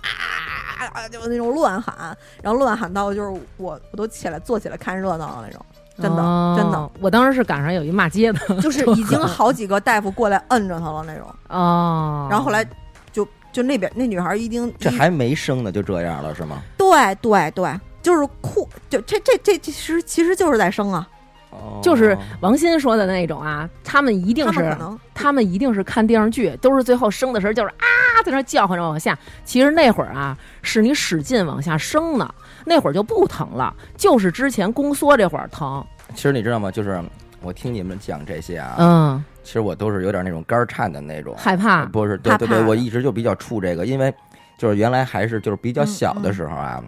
[0.95, 5.65] 啊，就那种乱喊，然后乱喊到就是我我都起来坐起来看热闹的那种，
[6.01, 12.65] 真的、哦真的，我当时是赶上有一骂街的， 就是已经好几个大夫过来摁着她了那种，哦，然后后来
[13.13, 16.63] 就就那边那女孩一定一这还没生呢，就这样了是吗？
[16.77, 21.09] 对对对，就是哭，就这这这其实其实就是在生啊，
[21.51, 21.81] 哦。
[21.83, 24.77] 就是王鑫说的那种啊，他们一定是
[25.15, 27.87] 他们一定是看电视剧，都是最后生的时候就是啊，
[28.25, 29.19] 在那叫唤着往下。
[29.45, 32.35] 其实那会儿啊，是你使劲往下生呢，
[32.69, 35.85] 那会儿就不疼了，就是之前宫缩这会儿疼。
[36.15, 36.71] 其实你知道吗？
[36.71, 37.03] 就是
[37.43, 41.87] 我听你们讲这些啊，嗯，其实我都是有点那种肝儿颤的那种，害怕。
[41.87, 44.13] 不是，对对对，我一直就比较怵这个，因为
[44.59, 46.83] 就是原来还是就是比较小的时候啊，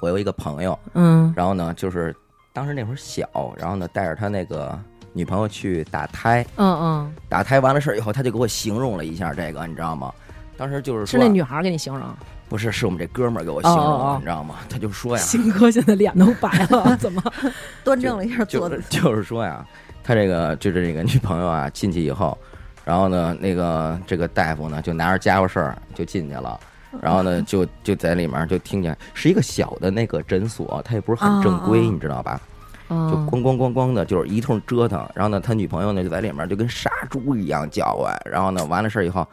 [0.00, 2.14] 我有一个朋友，嗯然后呢，就是
[2.52, 4.78] 当时那会儿小，然后呢带着他那个
[5.12, 10.12] 女朋友去打胎，嗯嗯，打胎完了事儿以后，他就给我形容了一下这个，你知道吗？
[10.56, 12.06] 当时就是说，是那女孩儿给你形容。
[12.50, 14.56] 不是，是我们这哥们儿给我形容的，哦哦哦你知道吗？
[14.68, 17.22] 他就说呀，鑫哥现在脸都白了，怎么？
[17.84, 19.64] 端正了一下坐姿， 就是说呀，
[20.02, 22.36] 他这个就是这个女朋友啊进去以后，
[22.84, 26.58] 然后呢，那个这个大夫呢就拿着家伙事儿就进去了。
[27.00, 32.40] 然后呢，就就在里面就听见是一个小的那个诊所，他也不是很正规，你知道吧？
[32.88, 35.08] 就嗯咣咣咣咣的，就是一通折腾。
[35.14, 38.20] 然后呢，他女朋友呢就在里面就跟杀猪一样叫唤。
[38.24, 39.24] 然后呢，完了事儿以后，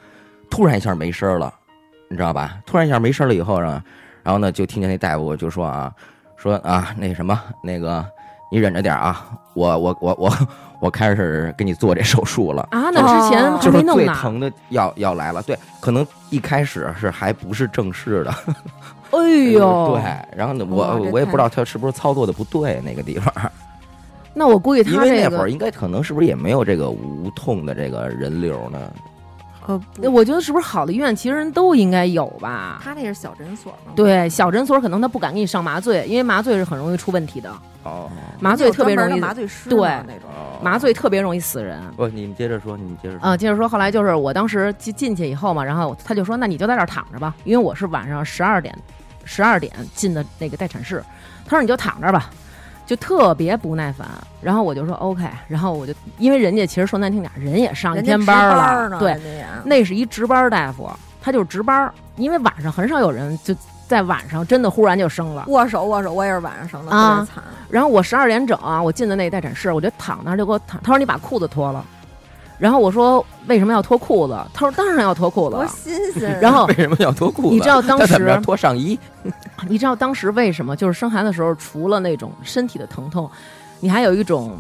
[0.52, 1.52] 突然一下没声儿了，
[2.10, 2.58] 你知道吧？
[2.66, 3.84] 突然一下没声儿了以后呢，
[4.24, 5.92] 然后呢就听见那大夫就说啊，
[6.36, 8.06] 说啊那什么那个
[8.52, 10.34] 你忍着点儿啊，我我我我
[10.80, 12.68] 我开始给你做这手术了。
[12.72, 14.06] 啊，那之前还就是没弄呢。
[14.06, 18.34] 最疼的要要来了，对，可能一开始是还不是正式的，
[19.12, 19.20] 哎
[19.52, 23.52] 呦， 对，然后呢，我我也不知道他是不是操作的不对那个地方，
[24.34, 28.80] 那我估计他这因为那会儿，应该可能是不是也没有这个无痛的这个人流呢？
[29.68, 32.82] 呃，不我觉得是不是好的医院其实人都应该有吧？
[32.84, 37.52] 他那是小诊所嘛，对，小诊所可能他不敢给你上麻醉，因为麻醉是很容易出问题的，
[37.84, 40.30] 哦，麻醉特别容易麻醉师对那种。
[40.30, 41.80] 哦麻醉特别容易死人。
[41.96, 43.30] 不，你们接着说，你们接着说。
[43.30, 48.76] 啊、接着说，后来就是我当时进进去以后嘛，然后他就说，那你就在这儿躺着吧，因为我是晚上十二点，
[49.24, 51.04] 十二点进的那个待产室。
[51.46, 52.32] 他说你就躺着吧，
[52.88, 54.08] 就特别不耐烦。
[54.42, 59.16] 然后我就说 OK，然后我就因为人家其实说难听点，人也上一天班了，对，
[59.64, 60.90] 那是一值班大夫，
[61.22, 63.54] 他就是值班，因为晚上很少有人就
[63.88, 65.44] 在晚上真的忽然就生了。
[65.48, 67.44] 握手握手，我也是晚上生的，啊特别惨。
[67.70, 71.86] 然后我十二点整啊，我进的那个待产室，我就躺那儿就给我躺，他说你把裤子脱了，
[72.58, 74.38] 然后我说为什么要脱裤子？
[74.54, 75.70] 他说当然要脱裤子多了。
[75.70, 76.40] 新鲜啊！
[76.42, 77.50] 然后为什么要脱裤子？
[77.50, 78.98] 你知道当时脱上衣？
[79.68, 80.76] 你知道当时为什么？
[80.76, 83.30] 就是生孩子的时候，除了那种身体的疼痛，
[83.80, 84.58] 你还有一种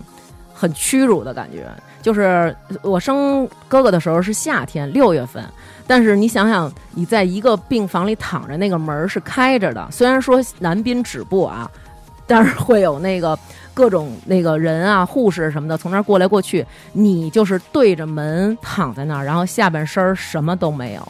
[0.53, 1.67] 很屈辱的感觉。
[2.01, 5.43] 就是我生哥哥的时候是夏天六月份，
[5.86, 11.69] 但是你想想，你在一个病房里躺着，那个门儿是开着的，虽然说男宾止步啊，
[12.25, 13.38] 但是会有那个
[13.78, 21.08] 各种那个人啊、护士什么的从那儿过来过去，你就是对着门躺在那儿，然后下半身儿什么都没有。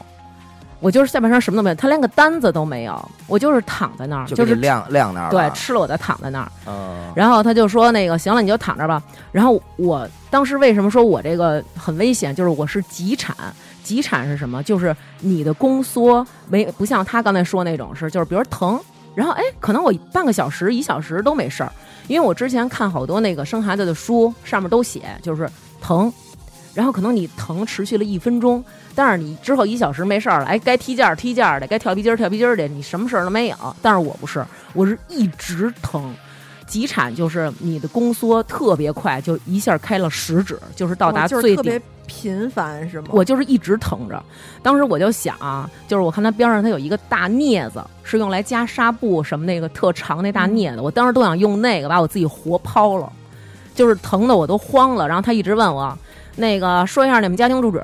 [0.82, 5.30] 我就是下半身什么都没有，他连个单子都没有，我就是躺在那儿，就是晾晾那儿。
[5.32, 6.52] 对，吃了我再躺在那儿。
[6.68, 9.02] 嗯，然后他就说那个行了，你就躺着吧。
[9.32, 12.36] 然后我当时为什么说我这个很危险？
[12.36, 13.34] 就是我是急产，
[13.82, 14.62] 急产是什么？
[14.62, 18.80] 就是你的宫缩没不像他刚才说那种是，就是比如疼，
[19.16, 21.72] 然后哎，可能我半个小时、一小时都没事儿，
[22.08, 25.50] 因为我之前看好多那个生孩子的书，上面都写就是
[25.82, 26.12] 疼，
[26.74, 28.64] 然后可能你疼持续了一分钟，
[28.96, 33.58] 但是你之后一小时没事儿了，哎，该踢毽儿踢毽儿的，该跳皮筋儿跳皮筋儿的，你什么事儿都没有。
[33.82, 36.14] 但是我不是，我是一直疼。
[36.68, 41.58] 急产就是你的宫缩特别快，就一下开了十指，就是到达哇就是最顶。
[41.58, 43.10] 特别频繁是吗？
[43.12, 44.24] 我就是一直疼着，
[44.64, 53.12] 当时我就想啊，就是我看他边上他有一个大镊子，是用来夹纱布什么那个特长那大镊子，我当时都想用那个把我自己活抛了，
[53.76, 55.08] 就是疼的我都慌了。
[55.08, 55.96] 然后他一直问我，
[56.36, 57.82] 那个说一下你们家庭住址，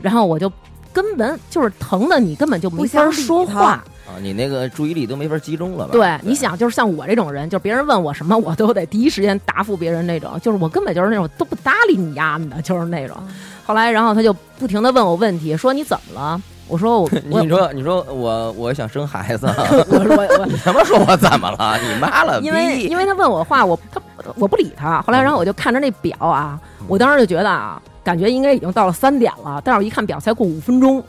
[0.00, 0.50] 然后我就
[0.92, 3.84] 根本就是疼的你根本就没法说话。
[4.20, 5.92] 啊，你那个注意力都没法集中了吧？
[5.92, 13.16] 对，你想，就是像我这种人，就别人问我什么，我都得第一时间答复别人那种，就是我根本就是那种都不搭理你丫的，就是那种。
[13.64, 16.40] 后来，然后他就不停的问我问题，说你怎么了？
[16.68, 19.46] 我说我我 你说你说我我想生孩子，
[19.90, 21.76] 我说我我 你他妈说我怎么了？
[21.78, 22.46] 你妈了逼！
[22.46, 24.00] 因为因为他问我话，我他
[24.36, 25.02] 我不理他。
[25.02, 31.02] 后来，然后我就看着那表啊，我当时就觉得啊，感觉应该已经到了三点了，但是我一看表才过五分钟。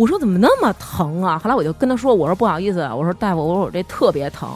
[0.00, 1.38] 我说怎么那么疼啊？
[1.38, 4.48] 后来我就跟他说，我说不好意思，我说大夫，我说我这特别疼。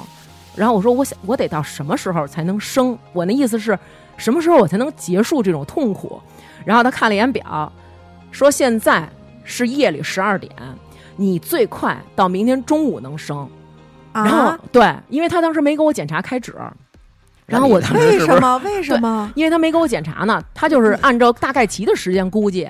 [0.56, 2.96] 然后我说我想我得到什么时候才能生？
[3.12, 3.78] 我那意思是
[4.16, 6.18] 什么时候我才能结束这种痛苦？
[6.64, 7.70] 然后他看了一眼表，
[8.30, 9.06] 说现在
[9.44, 10.50] 是夜里十二点，
[11.16, 13.46] 你最快到明天中午能生。
[14.14, 14.58] 然后、啊？
[14.72, 16.54] 对，因为他当时没给我检查开指，
[17.44, 18.56] 然后我为什么？
[18.64, 19.30] 为什么？
[19.34, 22.66] 因为他没给我检查呢，他就是按照大概齐的时间估计，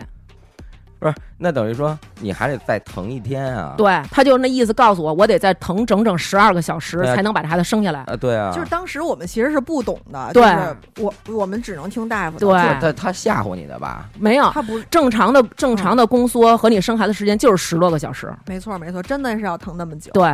[0.99, 1.15] 不是？
[1.37, 3.75] 那等于说你还得再疼一天啊？
[3.77, 8.01] 对，他就那意思告诉我，我得再疼整整十二个小时才能把这孩子生下来。
[8.01, 12.47] 啊，对啊，就是当时我们其实是不懂的，对就是我我们只能听大夫的。
[12.47, 14.09] 对他他吓唬你的吧？
[14.19, 20.11] 没有他不正常的正常的宫缩和你生孩子时间就是十多个小时，没错没错，真的是要疼那么久。
[20.13, 20.33] 对，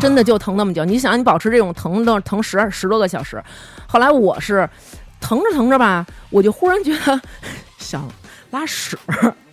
[0.00, 0.84] 真的就疼那么久。
[0.84, 3.42] 你想，你保持这种疼的疼十十多个小时，
[3.88, 4.68] 后来我是
[5.20, 7.20] 疼着疼着吧，我就忽然觉得
[7.78, 8.06] 想
[8.52, 8.96] 拉屎，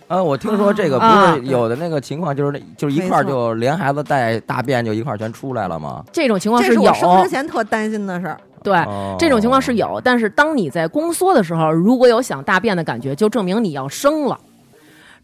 [0.06, 6.04] 啊， 我听说这个不啊是有的那个情况，就是那就是一块儿就连孩子带大便就一块儿全出来了吗？
[6.12, 8.36] 这种情况这是有我生之前特担心的事儿。
[8.62, 8.76] 对。
[8.76, 14.38] 哦这种情况是有，但是当你在宫缩的时候，如果有想大便的感觉，就证明你要生了，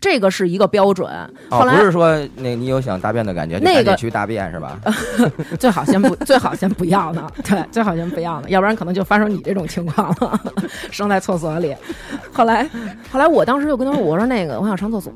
[0.01, 1.11] 这个是一个标准。
[1.51, 4.79] 哦，后来不是说那你有想大便的感觉，那个去大便是吧？
[5.59, 7.29] 最好先不， 最好先不要呢。
[7.45, 10.41] 对，最好先不要呢，要不然可能就发生你这种情况了，
[10.93, 11.75] 生在厕所里。
[12.33, 12.69] 后来，
[13.11, 15.13] 后来我当时就跟他说：“我说那个我想上厕所。”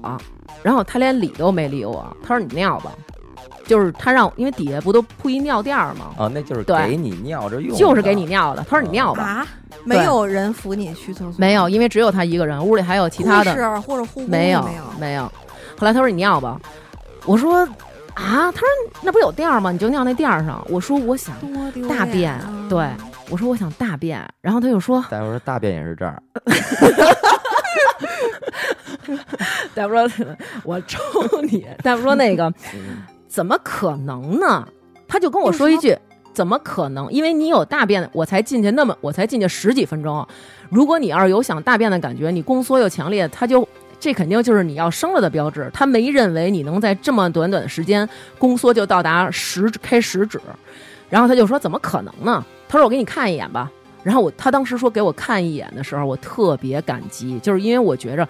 [0.62, 2.92] 然后他连理都没理我，他说：“你尿吧。”
[3.66, 6.12] 就是他让，因为底下不都铺一尿垫儿吗？
[6.18, 8.64] 啊，那就是给你尿着用，就是给你尿的。
[8.68, 9.46] 他说你尿吧，啊，
[9.84, 15.24] 没有人扶你去厕所，没有，因为只有他一个人，屋里还有其他的护，士或者护工没有没有，没有。
[15.78, 16.60] 后来他说你尿吧，
[17.26, 17.58] 我说
[18.14, 18.66] 啊，他说
[19.02, 19.72] 那不有垫儿吗？
[19.72, 20.64] 你就尿那垫儿上。
[20.68, 21.34] 我说我想
[21.88, 22.32] 大便。
[22.32, 22.86] 啊，对。
[23.30, 26.20] 我说我想大便，然后他就说，大夫说大便也是这儿，
[29.72, 30.10] 大夫说
[30.64, 30.98] 我抽
[31.42, 34.66] 你，大夫说那个嗯 怎么可能呢？
[35.06, 35.96] 他就跟我说一句。
[36.32, 37.12] 怎么可能？
[37.12, 40.26] 因为你有大便，我才进去那么，我才进去十几分钟。
[40.68, 43.66] 如果你要是有想大便的感觉，你宫缩又强烈，他就
[43.98, 45.68] 这肯定就是你要生了的标志。
[45.74, 50.40] 他没认为你能在这么短短的时间宫缩就到达十开十指，
[51.08, 52.44] 然后他就说怎么可能呢？
[52.68, 53.70] 他说我给你看一眼吧。
[54.04, 58.26] 然后我他当时说给我看一眼的时候，我特别感激，就是因为我觉着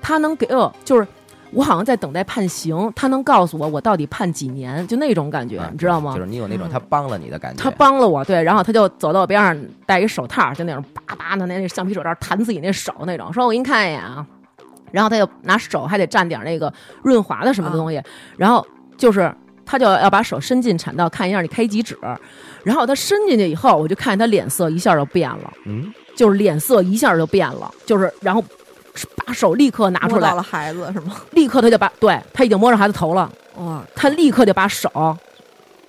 [0.00, 1.06] 他能给我就是。
[1.52, 6.14] 我好像在等待判刑，他能告诉我我到底判几年，就那种感觉，啊你知道吗？
[6.14, 14.26] 就是你有那种嗯他帮了你的感觉，他帮了我，对，然后他就走到我边上，戴一手套，就那种叭叭的那那橡皮手套弹自己那手那种，说我给你看一眼啊，
[14.90, 18.02] 然后他就拿手还得蘸点那个润滑的什么的东西，
[18.36, 19.32] 然后就是
[19.66, 21.98] 他就要把手伸进产道看一下你开几指，
[22.64, 28.42] 然后他伸进去以后，我就看见他脸色一下就变了，嗯，就是脸色一下就变了，就是然后
[29.24, 31.16] 把手立刻拿出来摸到，了孩子是吗？
[31.30, 33.30] 立刻他就把对他已经摸着孩子头了。
[33.56, 34.90] 哇，他立刻就把手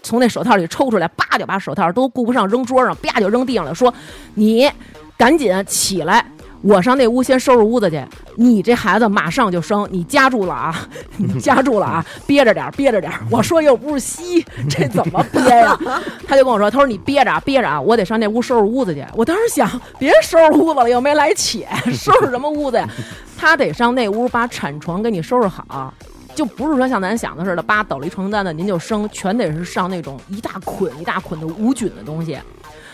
[0.01, 3.93] 从那手套里抽出来，叭就把手套都顾不上扔桌上，啪就扔地上了，说
[4.35, 4.69] ：“你
[5.17, 6.25] 赶紧起来，
[6.61, 8.03] 我上那屋先收拾屋子去。
[8.35, 13.19] 你这孩子马上就生，你夹住了啊， 你夹住了啊，憋着点儿，憋着点儿。
[13.29, 15.77] 我说又不是吸，这怎么憋呀？
[16.27, 19.05] 他就跟我说，他说你憋着啊，憋着啊，我得上那屋收拾屋子去。
[19.15, 19.69] 我当时想，
[19.99, 22.87] 别收拾屋子了，又没来且，收拾什么屋子呀？
[23.37, 25.93] 他得上那屋把产床给你收拾好。
[26.35, 32.35] 就不是说像咱想的似的，叭抖了一床单子您就生，全得是上那种一大捆一大捆的无菌的东西。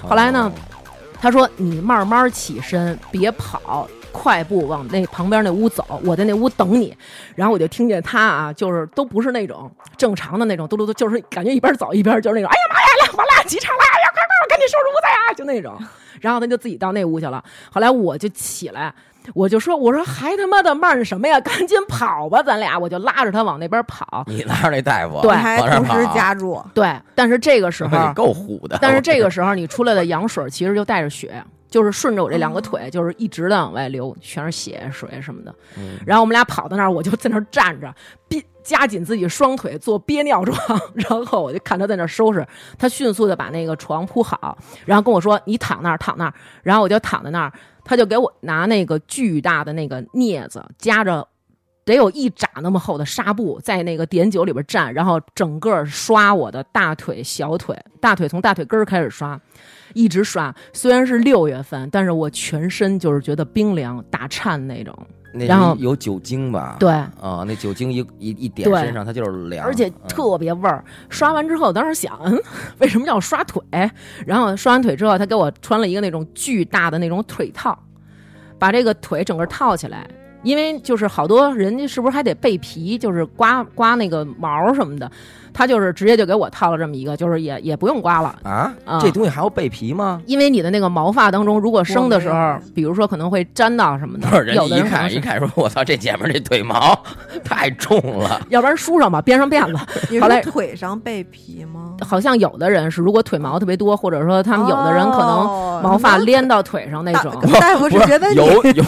[0.02, 0.62] 后来呢哦
[1.21, 6.95] 他说：“你慢慢起身，别跑，快步往那旁边那屋走，我在那屋等你。”
[7.36, 15.78] 然后我就听见他啊，就是都不是那种正常的那种嘟嘟嘟，就是感觉一边走一边就是那种，哎呀妈呀，来完了，急场了，哎呀，快快快，赶紧收拾屋子呀，就那种。
[16.22, 17.43] 然后他就自己到那屋去了。
[17.72, 18.93] 后来我就起来。
[19.36, 21.39] 我就说，我说还他妈的慢什么呀？
[21.41, 22.80] 赶紧跑吧，咱俩！
[22.80, 24.24] 我就拉着他往那边跑。
[24.26, 28.80] 你拉着那大夫，对还同时跑夹住，对，但是这个时候，够虎的。
[28.82, 35.53] 但是这个时候你出来的羊水其实就带着血，就是顺着我这两个腿，就是一直的往外流，全是血水什么的。
[35.77, 37.93] 嗯然后我们俩跑到那儿，我就在那儿站着，
[38.27, 40.58] 憋夹紧自己双腿做憋尿状，
[40.93, 42.45] 然后我就看他在那儿收拾，
[42.77, 47.53] 他迅速的把那个床铺好，然后跟我说：“你躺那儿，躺那儿。”然后我就躺在那儿，
[47.84, 51.27] 他就给我拿那个巨大的那个镊子夹着。
[51.91, 59.39] 得有一拃那么厚的纱布，在那个碘酒里边蘸，然后整个刷我的大腿、小腿，大腿从大腿根儿开始刷，
[59.93, 60.54] 一直刷。
[60.73, 64.97] 虽然是六月份，但是我全身就是觉得冰凉、打颤那种。
[65.32, 66.78] 那然后有酒精吧？
[66.80, 70.84] 对，啊，那酒精一一一点身上，它就是凉，而且嗯特别味儿。
[71.08, 72.36] 刷完之后，当时想，嗯，
[72.80, 73.63] 为什么要刷腿？
[74.25, 77.78] 然后刷完腿之后，他给我穿了一个那种巨大的那种腿套，
[78.58, 80.10] 把这个腿整个套起来。
[80.43, 85.10] 因为就是好多人家是不是还得备皮，就是刮刮那个毛什么的，
[85.54, 88.34] 他就是直接就给我套了这么一个，就是也也不用刮了。
[88.43, 90.21] 啊啊，这东西还要备皮吗？
[90.25, 96.97] 因为你的那个毛发当中，如果生的时候比如说可能会粘到什么的不是，，人有人可能是看一看说：“我操，这姐们儿这腿毛
[97.43, 98.41] 太重了。
[98.49, 99.86] 要不然梳上吧，编上辫子。
[100.10, 101.97] 你后来腿上备皮吗？
[102.02, 107.34] 好像有的人是，如果腿毛特别多，或者说他们有的人可能哦毛发那连到腿上那种。
[107.41, 108.84] 大大夫是觉得你有有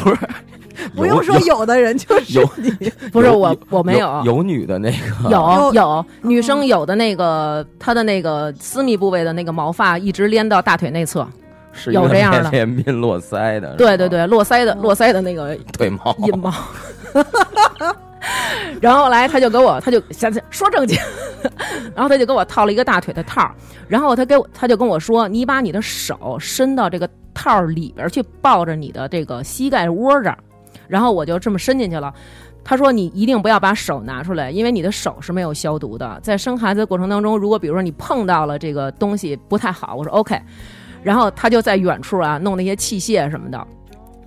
[0.96, 11.28] 不用说有的人就是有你，不是我，我没有有女的那个有有女生有的那个她的那个私密部位的那个毛发一直连到大腿内侧。
[11.74, 16.54] 是有这样的连连鬓络腮的，对对对，络腮的哦络腮的那个 腿毛阴毛。
[18.82, 21.00] 然后来他就给我，他就想想说正经，
[21.96, 23.56] 然后他就给我套了一个大腿的套儿，
[23.88, 30.38] 然后他给我，他就跟我说：“你把你的手伸到这个套儿里边去，抱着你的这个膝盖窝这儿。”
[30.92, 32.14] 然后我就这么伸进去了。
[32.64, 36.20] 他说：“你一定不要把手拿出来，因为你的手是没有消毒的。
[36.22, 40.40] 在生孩子的过程当中，如果比如说你碰到了这个东西不太好，我说 OK。
[41.02, 43.68] 然后他就在远处啊弄那些器械什么的，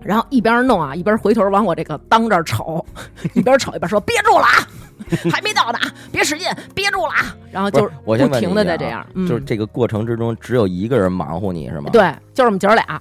[0.03, 2.85] 然后一边弄啊一边回头往我这个裆这儿瞅，
[3.35, 4.67] 一边瞅一边说憋住了啊，
[5.31, 5.79] 还没到呢，
[6.11, 7.37] 别使劲，憋住了啊。
[7.53, 11.91] 然后就是不停的啊在这样，嗯、就是这个过程之中只有一个人忙活你是吗？
[11.93, 13.01] 对，就是我们姐儿俩，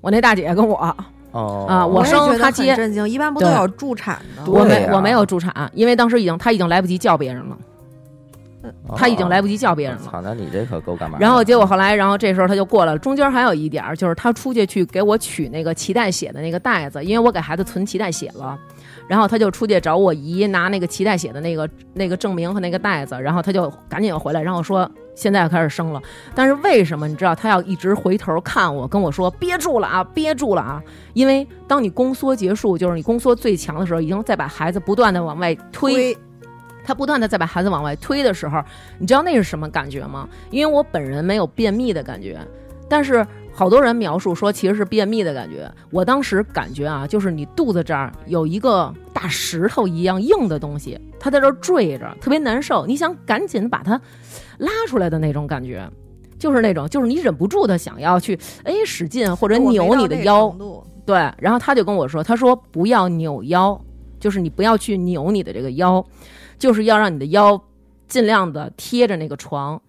[0.00, 0.96] 我那大姐跟我，
[1.32, 4.48] 哦啊我生他接震惊，一般不都有助产的吗？
[4.48, 7.56] 我没我没有助产，因为当时已经他已经来不及叫别人了。
[8.94, 10.02] 他已经来不及叫别人了。
[10.04, 11.18] 操，那你这可够干嘛？
[11.18, 12.98] 然后结果后来，然后这时候他就过来了。
[12.98, 18.56] 中间还有一点儿，就是他出去去给我取那个脐带血的那个袋子，因为我给孩子存脐带血了。
[19.08, 26.00] 然后他就出去找我姨拿那个脐带血的那个那个证明和那个袋子，然后他就赶紧回来，然后说现在要开始生了。
[26.34, 30.82] 但是为什么你知道他要一直回头看我，跟我说憋住了啊，憋住了啊？
[31.12, 36.16] 因为当你宫缩结束，就是你宫缩最强的时候，已经在把孩子不断的往外推。
[36.84, 38.60] 他不断的在把孩子往外推的时候，
[38.98, 40.28] 你知道那是什么感觉吗？
[40.50, 42.40] 因为我本人没有便秘的感觉，
[42.88, 45.70] 但是好多人描述说其实是便秘的感觉。
[45.90, 52.84] 我当时感觉啊，就是你肚子这儿有一个大石头一样硬的东西，它在这儿坠着，特别难受。
[52.84, 54.00] 你想赶紧把它
[54.62, 55.86] 拉出来的那种感觉，
[56.38, 60.54] 就是那种，就是你忍不住的想要去哎使劲或者扭你的腰。
[61.04, 63.78] 对，然后他就跟我说，他说不要扭腰，
[64.18, 66.04] 就是你不要去扭你的这个腰。
[66.58, 67.60] 就是要让你的腰
[68.06, 69.82] 尽量的贴着那个床，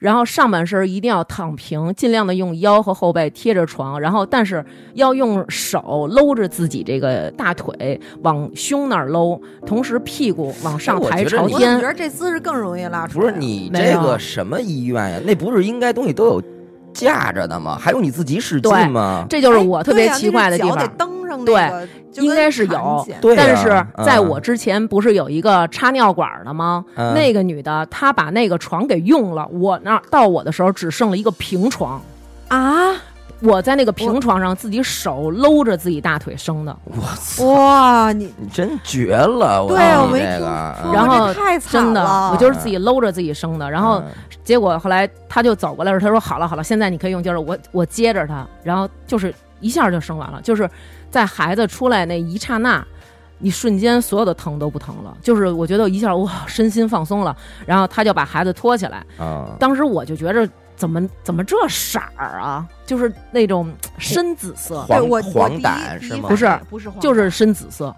[0.00, 11.76] 然后上半身一定要躺平，尽量的用腰和后背贴着床，然后但是要用手搂着自己这个大腿往胸那儿搂，同时屁股往上抬朝天。
[11.76, 13.26] 我觉得这姿势更容易拉出来。
[13.26, 15.20] 不是你这个什么医院呀？
[15.24, 16.42] 那不是应该东西都有
[16.92, 17.78] 架着的吗？
[17.80, 19.24] 还用你自己使劲吗？
[19.28, 20.78] 这就是我特别奇怪的地方。
[21.44, 21.88] 对。
[22.14, 26.84] 应该是有，但是在我之前不是有一个插尿管的吗？
[26.96, 32.02] 那个女的她把那个床给用了，我那到我的时候只剩了一个平床
[32.48, 32.96] 啊！
[33.42, 37.44] 我在那个平床上自己手搂着自己大腿生的，我操！
[37.44, 39.66] 哇，你你真绝了！
[39.66, 43.70] 对，我没这个，然后太真的，我就是自己搂着自己生的。
[43.70, 44.02] 然后
[44.44, 50.68] 结果后来他就走过来时，他说：“好了好了，现在你可以用劲儿。”我我接着他，然后就是一下就生完了，就是。
[51.10, 52.86] 在孩子出来那一刹那，
[53.38, 57.36] 你瞬间所有的疼都不疼了，就是我觉得一下哇，身心放松了。
[57.66, 59.04] 然后他就把孩子拖起来，
[59.58, 60.48] 当时我就觉着
[60.80, 66.28] 怎么怎么这色儿啊，就是那种深紫色，黄黄疸是吗？
[66.30, 67.94] 不是不是，就是深紫色，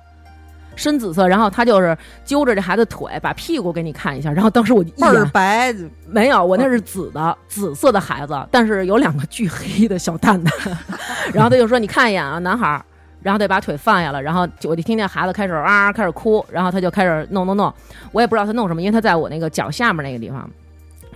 [0.74, 1.28] 深紫色。
[1.28, 4.32] 然后他就是揪着这孩子腿，把屁股给你看一下。
[4.32, 5.72] 然后当时我就倍儿白，
[6.08, 10.52] 没有，我那是紫的，紫色的孩子，但是有两个巨黑的小蛋蛋。
[11.32, 12.84] 然后他就说：“你看一眼啊，男孩。”
[13.22, 17.72] 然后得把腿放下了，然后我就听见孩子开始啊开始哭，然后他就开始弄弄弄，
[18.10, 20.50] 我也不知道他弄什么，因为他在我那个脚下面那个地方，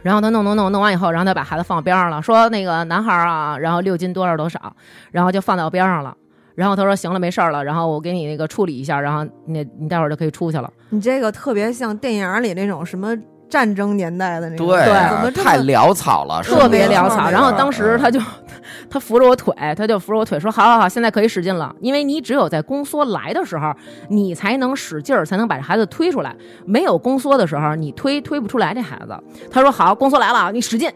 [0.07, 4.73] 然后他弄弄弄弄完以后，然后他把孩子放边上了，说那个男孩啊，然后六斤多少多少，
[5.11, 6.17] 然后就放到边上了，
[6.55, 10.73] 然后他说行了没事了，然后我给你那个处理一下，然后你你待会儿就可以出去了。
[10.91, 13.17] 你这个特别像电影里那种什么。
[13.49, 17.31] 战争年代的那种，对，怎么太潦草了，特别潦草。
[17.31, 18.21] 然后当时他就，
[18.91, 21.75] 他扶着我腿，他就扶着我腿说：“好好好，现在可以使劲了。
[21.81, 23.73] 因为你只有在宫缩来的时候，
[24.09, 26.35] 你才能使劲儿，才能把这孩子推出来。
[26.65, 29.17] 没有宫缩的时候，你推推不出来这孩子。”
[29.51, 30.91] 他说：“好，宫缩来了，你使劲。”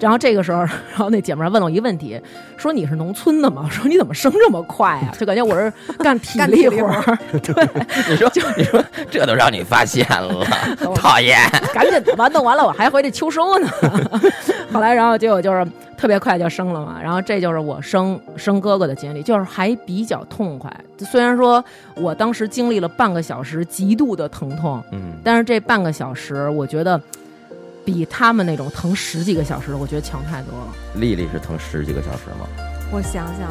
[0.00, 2.20] 然后这个时候，然后那姐们儿问了我一个问题，
[2.56, 7.18] 说：“你是农村的吗？”说：“你怎么生这么快啊？” 就感觉我是干体力活儿。
[7.42, 7.68] 对，
[8.10, 10.44] 你说，你说这都让你发现了，
[10.96, 11.38] 讨厌，
[11.72, 11.91] 赶紧。
[12.16, 13.68] 完弄完了，我还回去秋收呢。
[14.72, 15.66] 后来，然后结果就是
[15.96, 16.98] 特别快就生了嘛。
[17.02, 20.72] 然后这就是我生生哥哥的经历，就是还比较痛快。
[20.98, 21.62] 虽然说
[21.94, 27.00] 我当时经历了半个小时极度的疼痛，嗯，但是这半个小时我觉得
[27.84, 30.68] 比他们那种疼十几个小时的，我觉得强太多了。
[30.94, 32.46] 丽丽是疼十几个小时吗？
[32.92, 33.50] 我想想，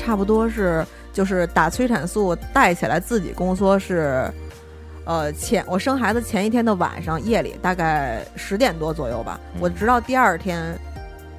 [0.00, 4.32] 差不多是就是打催产素带起来自己宫缩是，
[5.04, 10.74] 呃前我生孩子前一天的晚上夜里大概十点多左右吧，我直到第二天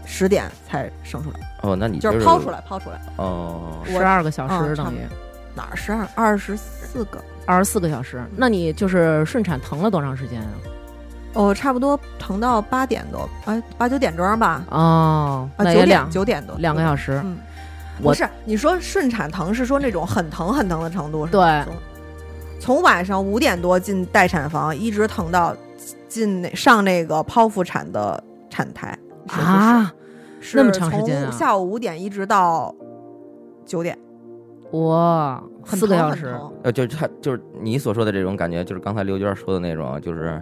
[0.05, 1.39] 十点才生出来。
[1.63, 4.99] 哦，那你就是抛出来抛出来哦，十二个小时等于
[5.55, 8.23] 哪儿十二二十四个二十四个小时？
[8.37, 10.53] 那你就是顺产疼了多长时间啊？
[11.33, 14.63] 哦，差不多疼到八点多，哎八九点钟吧。
[14.69, 17.19] 哦，那九点九点多两个小时。
[17.23, 17.37] 嗯。
[18.01, 21.63] 不是你说顺产疼是说那种很疼很疼的程度是对，
[22.59, 25.55] 从晚上五点多进待产房，一直疼到
[26.07, 28.97] 进那上那个剖腹产的产台
[29.27, 29.93] 啊，
[30.53, 31.31] 那么长时间啊！
[31.31, 32.73] 下午五点一直到
[33.65, 33.97] 九点，
[34.71, 36.35] 哇，四个小时。
[36.63, 40.41] 呃，就是他就是你所说的这种感觉，就是刚才刘娟说的那种，就是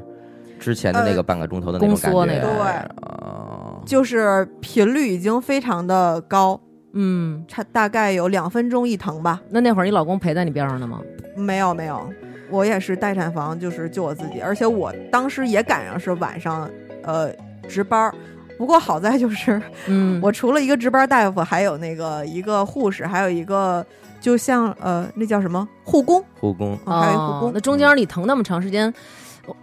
[0.59, 6.59] 之前的那个半个钟头的那种感觉，对，就是频率已经非常的高。
[6.93, 9.41] 嗯，差大概有两分钟一疼吧。
[9.49, 11.01] 那那会儿你老公陪在你边上的吗？
[11.35, 12.09] 没有没有，
[12.49, 16.69] 我也是待产房，就是就我自己，而且我当时也赶上是晚上，
[17.03, 17.31] 呃，
[17.67, 18.13] 值班儿。
[18.57, 23.85] 不过好在就是嗯， 我除了一个值班大夫，还有那个一个护士，还有一个
[24.19, 27.51] 就像呃那叫什么护工，护工，啊还有一护哦工。
[27.53, 28.93] 那中间你疼那么长时间，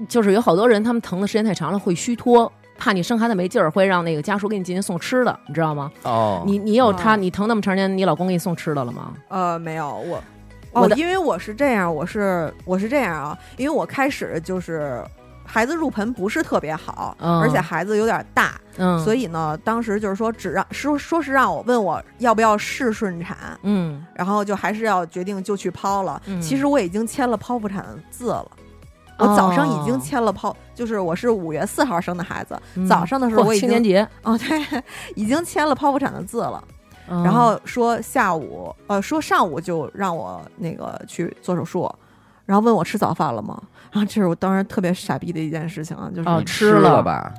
[0.08, 5.90] 就是有好多人他们疼的时间太长了会虚脱，怕你生孩子没劲儿，会让那个家属给你进行送吃的，你知道吗？
[6.02, 9.12] 哦，你你有他，哦你疼那么长时间，你老公给你送吃的了吗？
[9.28, 10.22] 呃，没有我。
[10.72, 15.02] 我因为我是这样，我是我是这样啊，因为我开始就是
[15.42, 26.20] 孩子入盆不是特别好，嗯而且孩子有点大，嗯，所以呢，当时就是说只让说说是让我问我要不要试顺产，嗯然后就还是要决定就去剖了。
[26.26, 28.46] 嗯其实我已经签了剖腹产的字了。
[29.18, 34.82] 我早上已经哦签了剖，就是我是五月四号生的孩子，嗯早上的时候我已经青年节，哦对，
[35.14, 36.62] 已经签了剖腹产的字了。
[37.08, 41.88] 嗯然后说下午，呃，说上午就让我那个去做手术，
[42.44, 43.62] 然后问我吃早饭了吗？
[43.92, 47.32] 然后这是我当时特别傻逼的一件事情啊，就是哦你吃了了吧？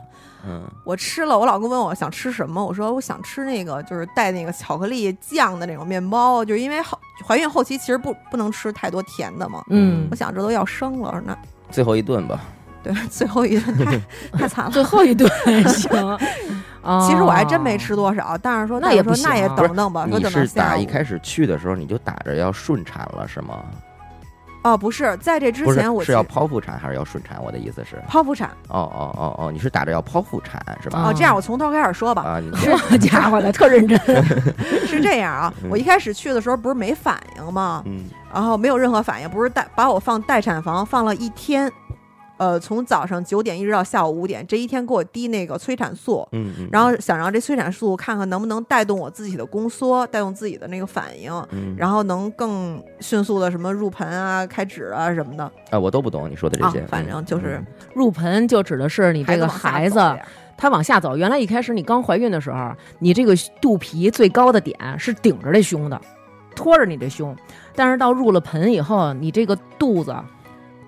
[0.48, 6.98] 嗯，我吃了，我老公问我想吃什么，我说我想吃那个就是带那个巧克力酱的那种面包，就是因为后
[7.28, 9.62] 怀孕后期其实不不能吃太多甜的嘛。
[9.70, 11.38] 嗯我，想这都要生了，那
[11.70, 12.40] 最后一顿吧。
[12.84, 14.00] 对 最后一顿太
[14.40, 14.72] 太惨了。
[14.72, 15.30] 最后一顿
[15.68, 16.18] 行。
[16.84, 23.60] 哦其实我还真没吃多少，但是说那也说那也等等吧，说你等是打一开始去的时候你就打着要顺产了是吗？
[24.64, 27.42] 哦，不是在这之前我，是要剖腹产还是要顺产？
[27.44, 31.04] 我的意思是，剖腹产哦哦哦哦，你是打着要剖腹产是吧？
[31.08, 32.22] 哦，这样我从头开始说吧。
[32.22, 33.98] 啊，你好家伙的，特认真。
[34.88, 37.84] 是这样啊，嗯我一开始去的时候不是没反应吗？
[37.86, 41.72] 嗯然后没有任何反应，不是待把我放待产房放了一天，
[42.38, 55.52] 呃，从早上九点一直到下午五点，这一天给我滴那个催产素，嗯嗯，然后想让这催产素看看能不能带动我自己的宫缩，带动自己的那个反应，嗯，然后能更迅速的什么入盆啊、开指啊什么的。
[55.72, 60.00] 啊，我都不懂你说的这些，，啊反正就是嗯入盆就指的是你这个孩子
[60.56, 61.16] 他往下走。
[61.16, 66.00] 原来一开始你刚怀孕的时候，你这个肚皮最高的点是顶着这胸的，
[66.58, 67.34] 托着你这胸。
[67.74, 70.14] 但是到入了盆以后，你这个肚子。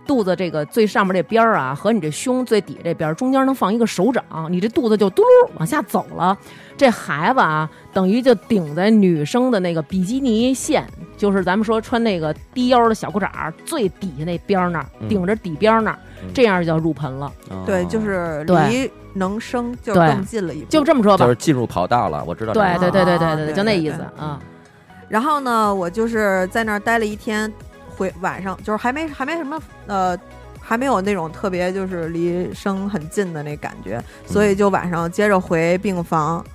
[0.08, 6.36] 肚子这个最上面这边儿啊，和你这胸最底这边儿中间能放一个手掌，你这肚子就嘟噜往下走了。
[6.76, 10.84] 这孩子啊，等于就顶在女生的那个比基尼线，
[11.16, 17.32] 就是咱们说穿那个低腰的小裤衩最底下那边儿那儿，嗯顶着底边儿那儿，嗯这样就叫入盆了。
[17.52, 20.66] 哦对，就是离能生就对更近了一步。
[20.70, 22.54] 就这么说吧就是，进入跑道了，我知道。
[22.54, 24.42] 对对对对对啊对，对就那意思啊。
[25.10, 27.52] 然后呢，我就是在那儿待了一天，
[27.98, 30.18] 回晚上就是还没还没什么呃，
[30.62, 36.46] 还没有那种特别就是离生很近的那感觉，所以就晚上接着回病房，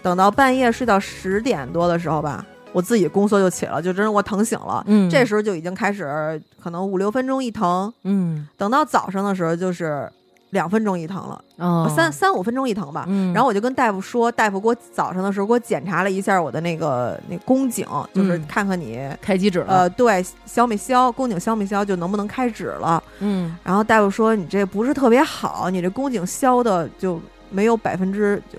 [0.00, 4.84] 等到半夜睡到十点多的时候吧，我自己宫缩就起了，就真是我疼醒了。
[4.86, 8.46] 嗯，这时候就已经开始，可能五六分钟一疼，嗯。
[8.56, 10.08] 等到早上的时候就是
[10.50, 11.92] 两分钟一疼了，哦。
[11.94, 13.04] 三三五分钟一疼吧。
[13.08, 18.46] 嗯，然后我就跟大夫说，大夫给我早上的时候给我检查了一下我的那个那宫颈，就是嗯。
[18.48, 23.02] 看看你、开机指了，呃对消没消宫颈消没消，就能不能开指了。
[23.20, 23.56] 嗯。
[23.62, 27.20] 然后大夫说你这不是特别好，你这宫颈消的就
[27.50, 28.58] 没有百分之就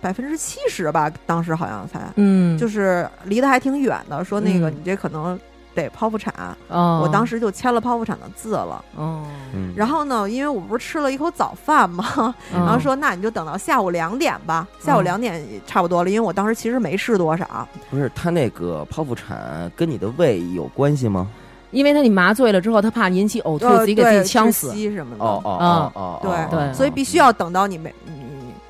[0.00, 4.74] 百分之七十吧，当时好像才、嗯，就是离得还挺远的，说那个嗯。
[4.74, 5.38] 你这可能
[5.74, 6.32] 得剖腹产。
[6.68, 8.84] 哦，我当时就签了剖腹产的字了。
[8.96, 12.34] 哦，嗯，然后呢，因为我不是吃了一口早饭吗？
[12.52, 17.68] 然然后说那你就等到下午两点吧，下午嗯两点也差不多了，因为我当时其实没吃多少。
[17.90, 21.28] 不是他那个剖腹产跟你的胃有关系吗？
[21.70, 25.24] 因为他你麻醉了之后，他怕引起呕吐，呃自己给自己呛死，什么的。
[25.24, 27.92] 哦哦啊哦哦，对哦对所以必须要等到你没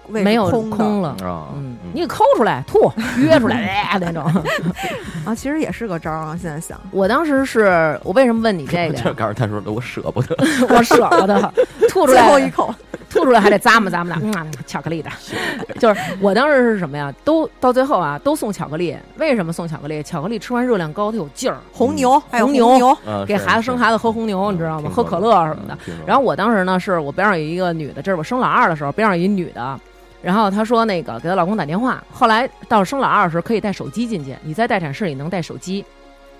[0.08, 1.10] 没有空了。
[1.22, 3.56] 啊，嗯，你给抠出来吐， 约出来
[3.92, 4.22] 哎那种。
[5.24, 6.36] 啊，其实也是个招儿啊。
[6.40, 9.14] 现在想，我当时是我为什么问你这个？
[9.14, 10.36] 告诉他说我舍不得，
[10.68, 11.54] 我舍不得
[11.94, 12.74] 吐出最后来一口，
[13.08, 15.08] 吐出来还得咂摸咂摸的，嗯，巧克力的。
[15.78, 17.14] 就是我当时是什么呀？
[17.24, 18.96] 都到最后啊，都送巧克力。
[19.16, 20.02] 为什么送巧克力？
[20.02, 24.90] 巧克力吃完热量高，它有劲儿，红牛还有红牛牛，啊给孩子生孩子喝红牛，你知道吗？
[24.92, 25.78] 喝可乐什么的。。
[26.04, 29.78] 然后后我当时呢，是我边上有一个女的，这是我生老二的时候，边上有一女的。
[30.20, 35.84] 然后她说那个给她老公打电话，后来到生老二的时候可以带手机进去，你在待产室里能带手机。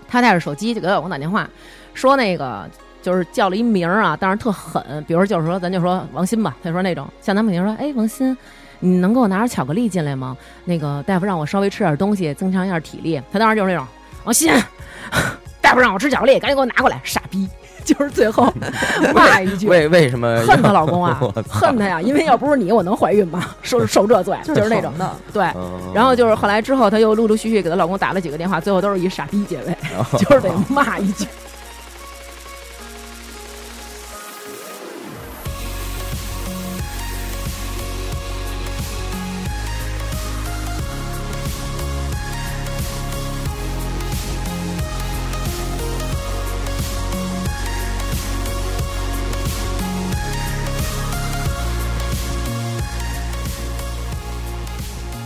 [0.09, 1.49] 她带着手机就给她老公打电话，
[1.95, 2.69] 说那个
[3.05, 8.35] 就是叫了一名儿啊，但是特狠，比如就是说咱就说王鑫吧，他说那种像咱们肯定说，哎，王鑫，
[8.81, 10.35] 你能给我拿点巧克力进来吗？
[10.65, 13.21] 那个大夫让我稍微吃点东西，增强一下体力。
[13.31, 13.87] 他当时就是那种，
[14.25, 14.51] 王鑫，
[15.61, 17.47] 大夫让我吃巧克力，赶紧给我拿过来，傻逼，
[17.85, 18.51] 就是最后
[19.15, 19.69] 骂一句。
[19.69, 22.01] 为为什么恨她老公啊 恨她呀！
[22.01, 23.51] 因为要不是你，我能怀孕吗？
[23.63, 25.15] 受 受这罪，就是那种的。
[25.33, 25.45] 对。
[25.55, 31.27] 嗯然后就是后来之后，她又陆陆续续给她老公打了几个电话，最后都是以傻逼结尾，哦就是得骂一句。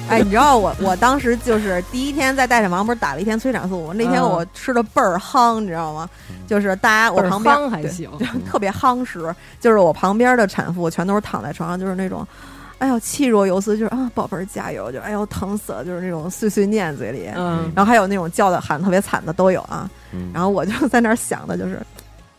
[0.10, 6.08] 哎，你知道我我当时就是第一天在待产房不是打了一天催产素，那天嗯我吃的倍儿夯，你知道吗？
[6.46, 8.10] 就是大家我旁边还行，
[8.50, 12.26] 特别夯实，就是我旁边的产妇全都是躺在床上，就是那种，
[12.78, 19.88] 哎呦气若游丝，就是啊宝贝儿加油，就哎呦疼死了，就是那种碎碎念嘴里，嗯，然后还有那种叫的喊特别惨的都有啊。
[20.12, 21.80] 嗯然后我就在那儿想的就是。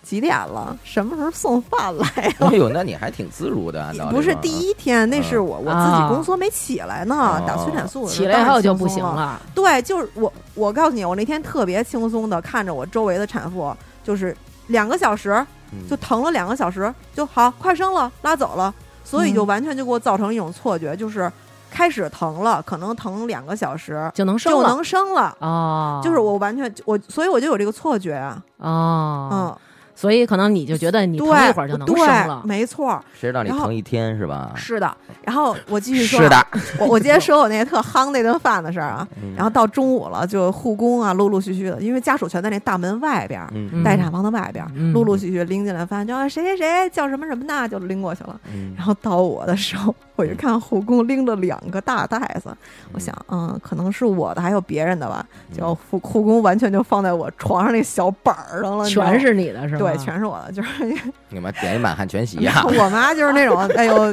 [0.10, 0.76] 几点了？
[0.84, 6.08] 什么时候送饭来呀、哎呦，那你还挺自如的， 不是第一天，那是我我自己啊。
[6.10, 7.44] 宫缩没起来呢，哦。
[7.48, 9.40] 打催产素起来以后就不行了。
[9.54, 13.72] 对，就是我，我告诉你，我那天特别轻松的看着我周围的产妇，
[14.04, 14.36] 就是
[14.68, 15.88] 两个小时嗯。
[15.88, 19.48] 就疼了两个小时就好，快生了，拉走了，所以就嗯。
[19.48, 21.32] 完全就给我造成一种错觉，就是
[21.70, 24.58] 开始疼了，可能疼两个小时就能生了。
[24.58, 25.38] 就能生了。
[25.40, 29.58] 哦，就是我完全我，所以我就有这个错觉啊，哦，嗯，
[30.00, 34.54] 所以可能你就觉得你对，疼一会儿就能生了，没错，谁知道你疼一天是吧？
[34.56, 34.96] 是的。
[35.24, 36.48] 然后我继续说，是的，
[36.80, 39.06] 我我接着说我那个特夯那顿饭的事儿啊。
[39.22, 43.46] 嗯然后到中午了，就护工啊，陆陆续续的，因为家属全在那大门外边
[43.84, 48.40] 待产房的外边陆陆续续拎进来饭，就啊谁谁谁叫什么什么呢，就拎过去了。
[48.54, 52.50] 嗯然后到我的时候，我一看护工拎了两个大袋子，
[52.92, 55.26] 我想，嗯，可能是我的，还有别人的吧。
[55.56, 59.80] 就护护工完全就放在我床上那小板儿上了，全是你的是吧？
[59.80, 60.70] 对，全是我的，就是
[61.30, 62.64] 你妈点一满汉全席呀！
[62.68, 64.12] 我妈就是那种，哎呦，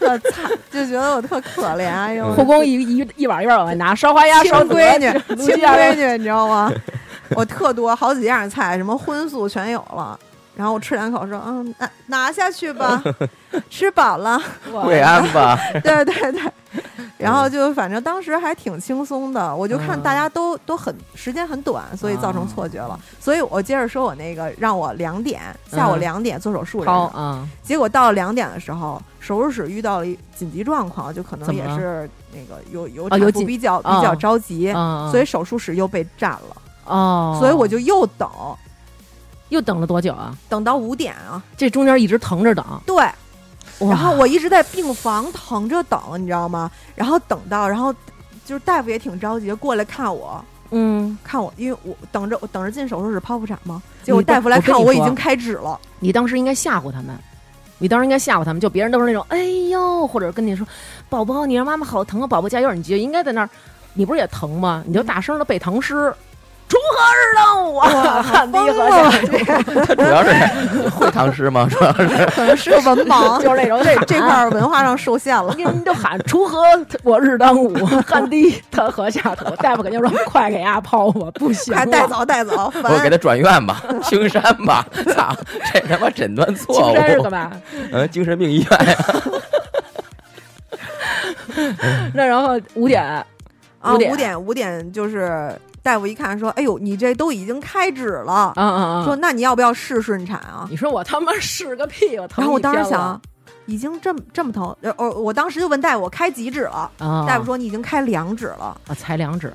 [0.00, 6.72] 特惨，就觉得我特可怜，哎呦，护工一一一碗一碗往外拿，烧花鸭、亲烧闺女，亲闺女，你知道吗？
[7.36, 10.18] 我特多，好几样菜，什么荤素全有了。
[10.58, 13.00] 然后我吃两口说，嗯，拿拿下去吧，
[13.70, 14.42] 吃饱了。
[14.82, 16.42] 跪安吧， 对对对。
[17.16, 22.98] 然后就反正当时还挺轻松的，我就看嗯大家都都很时间很短，所以造成错觉了。
[23.20, 25.40] 所以我接着说我那个让我两点
[25.70, 26.00] 下午嗯。
[26.00, 33.08] 两点做手术这抛个，啊，结果到了两点的时候，手术室遇到了一紧急状况，就可能也是那个有有
[33.46, 38.28] 比较、比哦较着急，嗯，所以手术室又被占了，哦，所以我就又等
[39.48, 40.36] 又等了多久啊？
[40.48, 42.96] 等到五点啊，这中间一直疼着等，对，
[43.78, 46.70] 然后我一直在病房疼着等，你知道吗？
[46.94, 47.92] 然后等到，然后
[48.44, 57.16] 就是大夫也挺着急，过来看我，嗯，看我，因为我等着我等着进手术室剖腹产嘛，结果大夫来看我已经开指了，你当时应该吓唬他们。
[57.80, 59.40] 你当时应该吓唬他们，就别人都是那种“哎
[59.70, 60.66] 呦”，或者跟你说
[61.08, 63.48] “宝宝，你让妈妈好疼啊，宝宝加油”，你就应该在那儿，
[63.94, 64.82] 你不是也疼吗？
[64.84, 66.12] 你就大声的背唐诗
[66.68, 70.30] ，“锄禾日当午啊，汗滴禾下土他主要是
[70.90, 71.66] 会唐诗吗？
[71.70, 72.06] 主要是。
[72.26, 75.54] 可能是文”，盲，就是那种这这块儿文化上受限了。
[75.56, 76.58] 你你就喊“锄禾
[77.02, 77.74] 我日当午，
[78.06, 82.92] 汗滴他禾下土”，大夫肯定说：“快给丫抛吧，不行了，快带走带走，烦。
[82.92, 85.34] 我给他转院吧， 青山吧，操，
[85.72, 86.92] 这他妈诊断错误。
[86.92, 87.50] 青山是干嘛？
[87.92, 88.88] 嗯，精神病医院。
[88.88, 88.96] 呀，
[92.14, 93.02] 那然后五点，
[93.80, 94.12] 啊，五点。
[94.12, 95.50] 五点五点就是
[95.82, 99.04] 大夫一看说，哎呦，你这都已经开指了，嗯嗯嗯！
[99.04, 100.66] 说那你要不要试顺产啊？
[100.70, 102.18] 你说我他妈试个屁！
[102.18, 103.20] 我疼然后我当时想，
[103.66, 106.90] 已经这么这么疼，呃，我我当时就问大夫，我开几指了？
[106.98, 108.76] 啊，大夫说你已经开两指了。
[108.86, 109.52] 啊，才两指，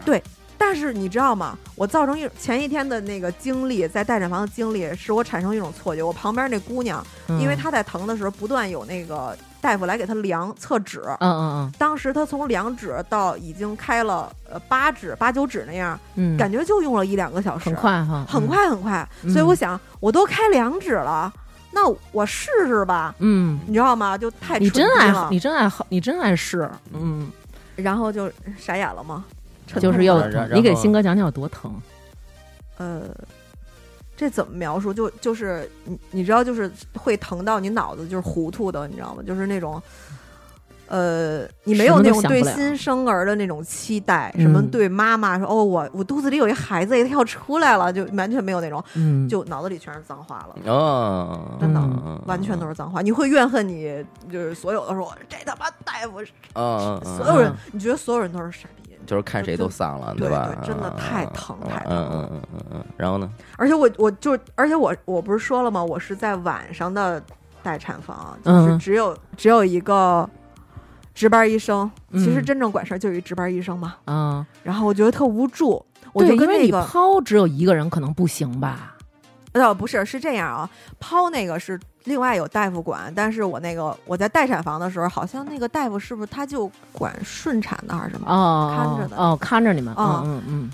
[0.57, 1.57] 但是你知道吗？
[1.75, 6.01] 我造成一前一天的那个经历，在待产房的经历，使我产生一种错觉。
[6.01, 11.01] 我旁边那姑娘，嗯因为她在疼的时候，不断有那个大夫来给她量测指。
[11.19, 15.99] 嗯嗯嗯当时她从两指到已经开了呃八指、八九指那样，
[16.37, 19.07] 感觉就用了一两个小时，很，快哈，很快很快。
[19.23, 21.31] 嗯所以我想，我都开两指了，
[21.71, 21.81] 那
[22.11, 23.59] 我试试吧，嗯。
[23.65, 24.17] 你知道吗？
[24.17, 27.29] 就太你真爱了，你真爱好，你真爱试，嗯，
[27.75, 29.25] 然后就傻眼了吗？
[29.67, 30.57] 沉就是又痛了然疼。
[30.57, 31.73] 你给新哥讲讲有多疼？
[32.77, 33.03] 呃，
[34.15, 34.93] 这怎么描述？
[34.93, 39.23] 就就是你你知道，就是会疼到你脑子就是糊涂的，你知道吗？
[39.25, 39.81] 就是那种。
[40.85, 53.01] 呃，你没有那种对新生儿的那种期待，什么嗯对妈妈说哦，我我肚子里有一孩子，他要出来了，就完全没有那种，嗯，就脑子里全是脏话了，哦，真的嗯完全都是脏话。
[53.01, 56.21] 你会怨恨你，就是所有的说这他妈大夫，
[56.53, 60.49] 嗯，嗯所有人，你觉得所有人都是傻逼，就是看谁都丧了，对吧？
[60.61, 63.29] 对真的太疼嗯太疼嗯了嗯嗯嗯嗯，然后呢？
[63.57, 65.83] 而且我我就而且我我不是说了吗？
[65.83, 67.21] 我是在晚上的
[67.61, 70.29] 待产房，就是嗯只有、只有一个
[71.13, 71.89] 值班医生。
[72.13, 73.95] 其实嗯真正管事儿就有一值班医生嘛。
[74.05, 75.83] 啊，然后我觉得特无助，
[76.13, 78.95] 我，就跟因为你那个抛只有一个人可能不行吧？
[79.53, 88.27] 呃不是是这样啊，抛那个是另外有大夫管，但是我那个我在待产房的时候，好像那个大夫是不是他就管顺产的还是什么？
[88.27, 90.69] 哦，看着的哦，看着你们，啊嗯嗯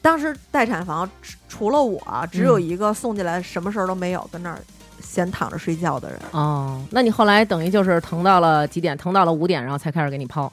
[0.00, 2.00] 当时待产房除除了我，
[2.32, 4.58] 只有嗯一个送进来什么事儿都没有，跟那儿
[5.00, 6.18] 闲躺着睡觉的人。
[6.32, 8.96] 嗯，哦，那你后来等于就是疼到了几点？
[8.96, 10.52] 疼到了五点，然后才开始给你抛。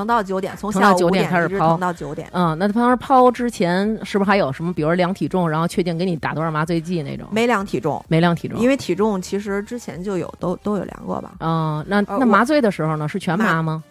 [0.00, 2.26] 疼到九点，从疼到9下午五点开始抛到九点。
[2.32, 7.28] 嗯，那当时抛之前是不是还有什么，比如量体重，然后确定给你打多少麻醉剂那种？
[7.30, 11.32] 没量体重，没量体重，因为体重其实之前就有，都都有量过吧？
[11.40, 13.84] 嗯，那那麻醉的时候呢，是全麻麻吗？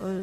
[0.00, 0.22] 呃，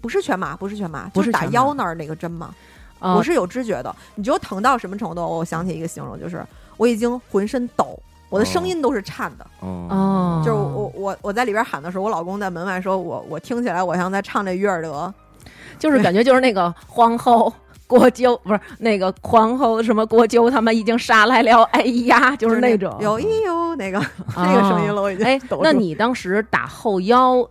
[0.00, 2.54] 不是全麻，不是全麻，不就是打腰那儿那个针嘛。
[2.98, 5.20] 啊我是有知觉的，你知道疼到什么程度？
[5.20, 6.42] 我想起一个形容，就是
[6.78, 7.98] 我已经浑身抖，
[8.30, 9.46] 我的声音都是颤的。
[9.60, 15.12] 哦，哦，就是我我我在里边喊的时候，我老公在门外说我我听起来我像在唱这约尔德，
[15.78, 17.52] 就是感觉就是那个皇后。
[17.90, 23.98] 国舅不是那个皇后什么国舅，他们已经杀来了，哎呀，就是那种有一有那个
[24.36, 27.44] 那个声音了，我已经哎那你当时打后腰，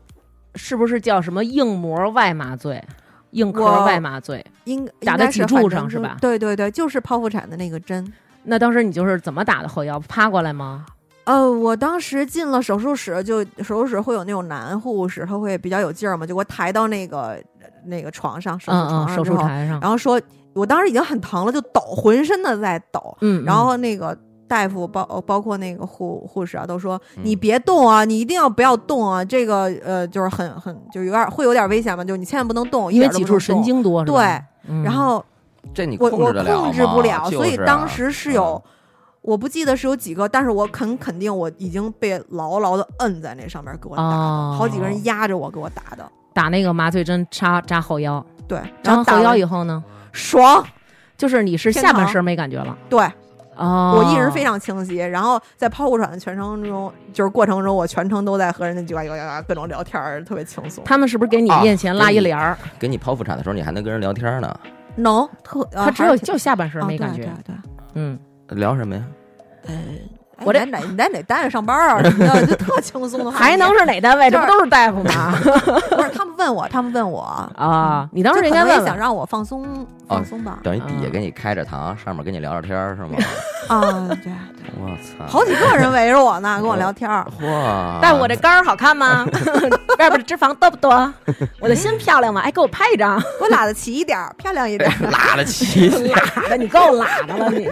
[0.55, 2.81] 是不是叫什么硬膜外麻醉、
[3.31, 4.41] 硬壳外麻醉？
[4.63, 8.09] 应打在脊柱上是吧对对对，就是剖腹产的那个针。
[8.43, 9.99] 那当时你就是怎么打的后腰？
[10.01, 10.85] 趴过来吗？
[11.25, 17.37] 呃，我当时进了手术室，就手术室会有那种男护士，他会比较有劲儿嘛，就给我抬到那个
[17.85, 20.19] 那个床上，手术嗯嗯，手床上之后，术台上，然后说，
[20.53, 24.17] 我当时已经很疼了，就抖，浑身的在抖，嗯，然后那个
[24.47, 33.61] 大夫包包括那个护护士啊，都说嗯你别动啊，你一定要不要动啊，这个呃就是很很就有点会有点危险嘛，就你千万不能动，因为脊柱神。
[33.61, 35.23] 经多，对，嗯然后
[35.73, 38.61] 这你我我控制得了控制不了，吗所以就是啊当时是有，
[39.21, 44.55] 我不记得是有几个，但是我肯肯定我已经被牢牢的摁在那上面给我打的，哦。
[44.57, 50.65] 好几个人压着我给我打的，打那个麻醉针插扎后腰，对，然后打完以后呢，爽，
[51.17, 53.05] 就是你是下半身没感觉了对
[53.55, 60.81] 哦，我意识非常清晰，然后在剖腹产的全程中，就是过程中，我全程都在和人家叽呱叽呱各种聊天，特别轻松。
[60.85, 62.57] 他们是不是给你啊面前拉一帘儿？
[62.79, 64.57] 给你剖腹产的时候，你还能跟人聊天呢，
[64.95, 67.59] 能特，呃他只有就下半身没感觉啊，对对
[67.95, 68.19] 嗯，
[68.49, 69.03] 聊什么呀？
[69.65, 73.37] 对，呃，我这哪你在哪单位上班啊什么的， 就特轻松的话。
[73.37, 74.29] 还能是哪单位？
[74.29, 75.31] 这不都是大夫吗？
[75.95, 77.21] 不是他们问我，他们问我，
[77.55, 80.59] 啊，你当时就可能也应该问问想让我放松放松吧。
[80.63, 83.17] 等于底下嗯给你开着膛，上面跟你聊聊天儿是吗？
[83.69, 84.31] 啊，对，
[84.77, 85.25] 我操！
[85.27, 87.25] 好几个人围着我呢， 跟我聊天儿。
[87.41, 87.99] 哇！
[88.01, 89.25] 但我这肝儿好看吗？
[89.97, 91.13] 外边的脂肪多不多？
[91.59, 92.41] 我的心漂亮吗？
[92.41, 95.09] 哎，给我拍一张， 我拉的齐一点儿，漂亮一点儿。
[95.11, 97.69] 拉的齐，拉的你够拉的了你。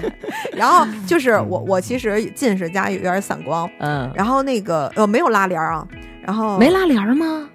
[0.56, 5.88] 然后就是我，我其实近视加有点散光，嗯，然后那个呃没有拉帘儿啊，
[6.22, 7.48] 然后没拉帘儿吗？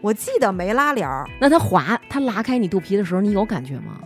[0.00, 4.00] 我记得没拉帘儿那它滑，它拉开你肚皮的时候，你有感觉吗？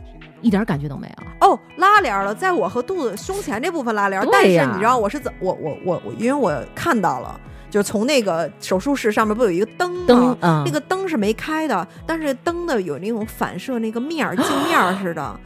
[0.46, 1.48] 一点感觉都没有。
[1.48, 7.38] 哦，拉帘了，在我和肚子胸前这部分拉帘，但是你知道我是怎我我我我，因为我看到了，
[7.68, 10.04] 就是从那个手术室上面不有一个灯吗？
[10.06, 15.40] 灯嗯那个灯是没开的，但是灯的有那种反射那个面儿镜面儿 似的。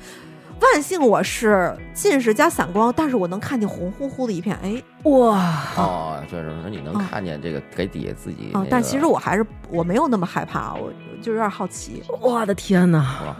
[0.60, 10.92] 万幸我是近视加散光，但是我能看见红乎乎的一片，哎，哇，哦，就是说你能啊看见这个给底下自己那，啊但其实我还是我没有那么害怕，我
[11.22, 13.34] 就有点好奇，我的天哪！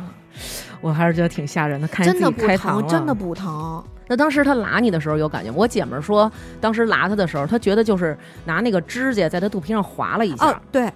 [0.83, 3.15] 哇我还是觉得挺吓人的，看见真的不自己开膛疼，了真的。
[3.15, 3.83] 不疼。
[4.09, 5.57] 那当时他拉你的时候有感觉吗？
[5.59, 10.47] 我姐们儿说，当时拉他的时候，她觉得就是拿那个指甲在他肚皮上划了一下。
[10.47, 10.91] 哦，对，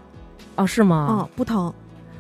[0.57, 1.07] 哦，是吗？
[1.11, 1.73] 嗯，不疼，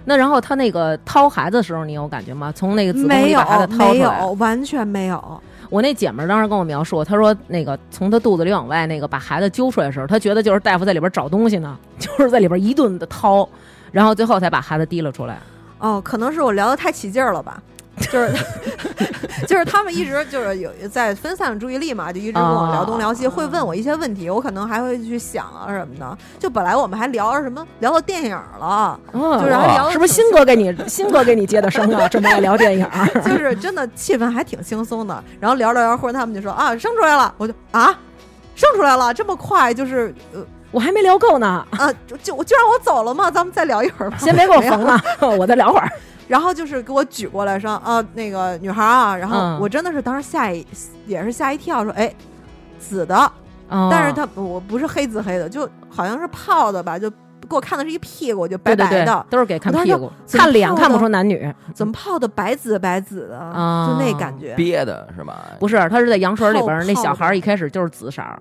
[0.04, 2.52] 那然后他那个掏孩子的时候，你有感觉吗？
[2.54, 4.20] 从那个子宫里把孩子掏出没来。
[4.20, 5.42] 有，完全没有。
[5.70, 13.48] 我那姐们儿当时跟我描述，她说那个从她肚子里往外那个把孩子揪出来的时候，她觉得就是大夫在里边找东西呢， 就是在里边一顿的掏，
[13.90, 15.38] 然后最后才把孩子提了出来。
[15.78, 17.62] 哦，可能是我聊得太起劲儿了吧，
[18.10, 18.32] 就是
[19.46, 26.18] 就是他们一直就是有在分散注意力嘛，就一直跟我聊东聊西，啊会问我一些问题，我可能还会去想啊什么的。
[26.38, 32.08] 就本来我们还聊着什么聊到电影了，哦就是还聊是不是新哥给你新哥给你接的生啊？
[32.08, 33.06] 这么爱聊电影儿？
[33.22, 35.22] 就是真的气氛还挺轻松的。
[35.40, 37.96] 然后聊着聊着，忽然他们就说啊生出来了，我就啊
[38.54, 40.40] 生出来了，这么快就是呃
[40.74, 43.30] 我还没聊够呢，啊就就就让我走了吗？
[43.30, 44.16] 咱们再聊一会儿吧。
[44.20, 45.00] 先别给我缝了，
[45.38, 45.88] 我再聊会儿。
[46.26, 50.66] 然后就是给我举过来说，啊，那个女孩啊，然后嗯我真的是当时吓一
[51.06, 52.12] 也是吓一跳，说，哎，
[52.78, 53.16] 紫的，
[53.68, 61.54] 哦但是它我不是黑紫黑的，就好像是泡的吧，就给我看的是一屁股，就白对对对白的，，都是给看我当时就屁股，看脸看不出男女。
[61.74, 64.54] 怎么泡的白紫白紫的，啊就那感觉。
[64.54, 65.42] 憋的是吧？
[65.60, 68.40] 不是，他是在羊水里边那小孩儿一开始就是紫色儿，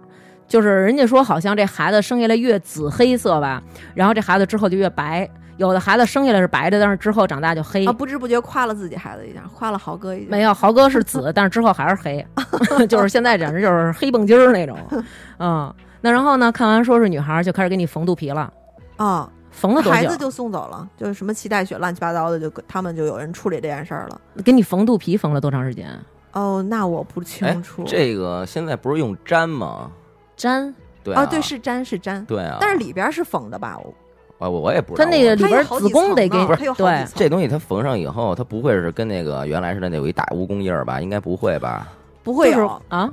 [0.53, 3.59] 就是人家说好像这孩子生下来越紫黑色吧，
[3.95, 5.27] 然后这孩子之后就越白。
[5.57, 7.87] 有的孩子生下来是白的，但是之后长大就黑。
[7.87, 10.27] 啊，不知不觉夸了自己孩子一下，夸了豪哥一下。
[10.29, 12.23] 没有，豪哥是紫，但是之后还是黑，
[12.85, 14.77] 就是现在简直就是黑蹦筋儿那种。
[15.39, 16.51] 嗯，那然后呢？
[16.51, 18.53] 看完说是女孩儿，就开始给你缝肚皮了，
[18.97, 19.91] 啊，缝了多久？
[19.91, 24.21] 孩子就送走了，就是什么脐带血乱七八糟的，就他们就有人处理这件事儿了。
[24.45, 25.89] 给你缝肚皮缝了多长时间？
[26.33, 29.89] 哦，那我不哎清楚。，这个现在不是用粘吗？
[30.37, 33.77] 粘对啊，对，是粘是粘，对啊，但是里边是缝的吧？
[33.83, 33.93] 我
[34.39, 35.05] 我我我也不知道。
[35.05, 40.99] 它那个里边子宫得给不是对这东西它缝上以后，它不会是跟那个原来似的那有一大蜈蚣印儿吧？
[40.99, 41.87] 应该不会吧？
[42.23, 43.11] 不会有，啊，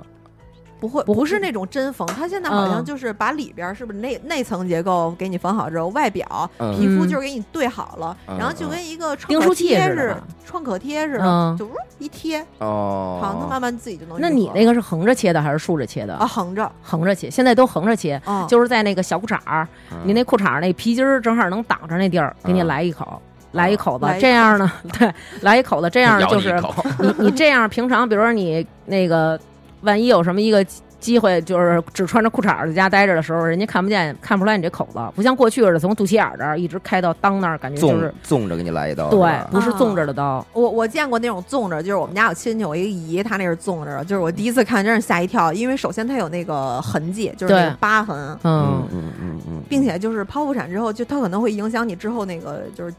[0.81, 14.18] 不会，不不是那种真缝，它现在好像嗯就是把里边儿是不是内内层结构给你缝好之后，外表嗯皮肤嗯就是给你对好了，嗯然后就跟一个创订可贴似吧创可贴似的，嗯就一贴，哦，好，它慢慢自己就能。
[14.20, 16.14] 那你那个是横着切的还是竖着切的？
[16.14, 23.20] 啊横着，横着切，现在都横着切，啊，就是在那个小裤衩儿，嗯你那裤衩儿那皮筋儿正好能挡着那地儿，给你嗯来一口。
[23.53, 26.55] 来一口子这样呢，对，来一口子，这样就是
[27.01, 29.37] 你你这样平常，比如说你那个
[29.83, 30.64] 万一有什么一个
[30.99, 40.47] 机会，就是只穿着裤衩儿在家待着的时候，人家看不见看不出来你这口子，不像过去似的从肚脐眼儿这儿一直开到裆那儿，感觉就是纵着给你来一刀，对，不是纵着的刀。
[40.53, 52.93] 我我见过那种纵着，就是我们家有亲戚，我一个姨，她那是纵着的，就是我第一次看，真是吓一跳，因为首先它有那个痕迹，就是那个疤痕，嗯嗯，嗯嗯嗯，并且就是剖腹产之后，就它可能会影响你之后那个就是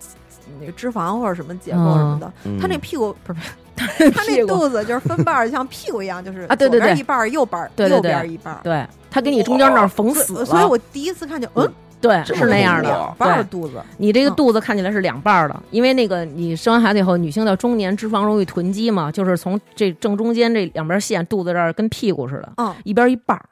[0.59, 2.31] 那个脂肪或者什么结构什么的。
[2.45, 8.59] 嗯 他那屁股不是，他那肚子就是分瓣儿，像屁股一样，就是啊对对对左边一半儿，右半儿右对对对边一半儿。
[8.63, 11.67] 对，他给你中间那儿缝死了，所以我第一次看见，嗯，
[11.99, 12.89] 对是那样的。
[12.89, 23.45] 两半儿，肚子，你这个嗯肚子看起来是两半儿的，因为那个你生完孩子以后，女性到中年脂肪容易囤积嘛，就是从这正中间这两边线，肚子这儿跟屁股似的，嗯，一边一半儿。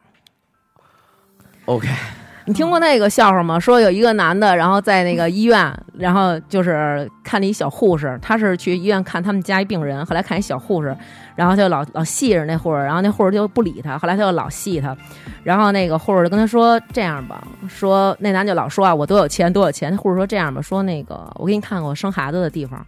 [1.65, 1.87] OK，
[2.49, 3.59] 你听过那个笑话吗？
[3.59, 10.87] 说有一个男的，然后在那个医院，然后就是看了一小护士，他是去医院看他们家一病人，后来看一小护士，
[11.35, 14.97] 然后他就老老戏着那护士，然后那护士就不理他，后来他就老戏他，
[15.43, 22.83] 然后那个护士就跟他说这样吧，说那男就老说啊我多有钱多有钱，那护士说这样吧，说那个我给你看看我生孩子的地方，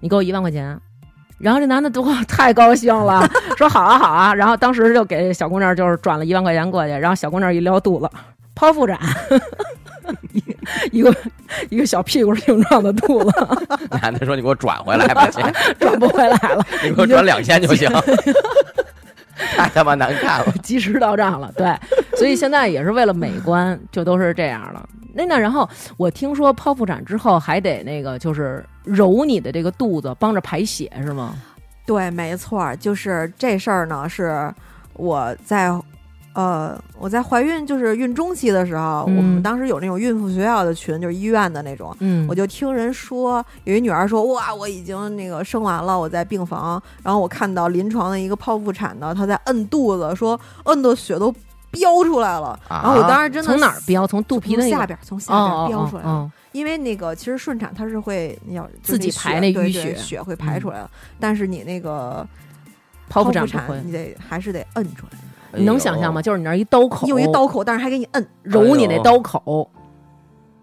[0.00, 0.76] 你给我一万块钱。
[1.38, 3.24] 然后这男的多 太高兴了，
[3.56, 8.10] 说好啊好啊，然后当时就给小姑娘就是转了一万块钱过去，然后小姑娘一撩肚子，
[8.58, 8.98] 剖腹产，
[10.90, 11.14] 一个
[11.70, 13.30] 一个小屁股形状的肚子，
[14.02, 17.88] 男的说你给我转回来吧钱， 转不回来了， 你给我转两千就行，
[19.56, 20.52] 太他妈难看了。
[20.60, 21.52] 及时到账了。
[21.56, 21.72] 对，
[22.16, 24.88] 所以现在也是为了美观，就都是这样了。
[25.14, 31.36] 那那然后我听说剖腹产之后还得那个就是揉你的这个肚子，帮着排血是吗？
[31.86, 34.52] 对，没错儿，就是这事儿呢，是
[34.94, 35.72] 我在。
[36.38, 42.24] 呃，我在怀孕就是孕中期的时候，我们嗯当时有那种孕妇学校的群，就是医院的那种，嗯。
[42.28, 51.34] 我就听人说，有一女儿说，哇，我已经那个生完了，我在病房，然后我看到临床的一个剖腹产的，她在摁肚子，说摁的血都
[51.72, 52.82] 飙出来了，啊。
[52.84, 54.06] 然后我当时真的从哪儿飙？
[54.06, 62.24] 从肚皮的那个从下边从下哦边飙出来了，哦因为那个其实顺产它是会要就是自己排那淤对对血血会排出来了，但是你那个
[63.10, 65.18] 剖腹腹产你得还是得摁出来，
[65.54, 66.20] 你能想象吗？？
[66.22, 69.70] 就是你那一刀口，有一刀口，但是还给你摁，揉你那刀口，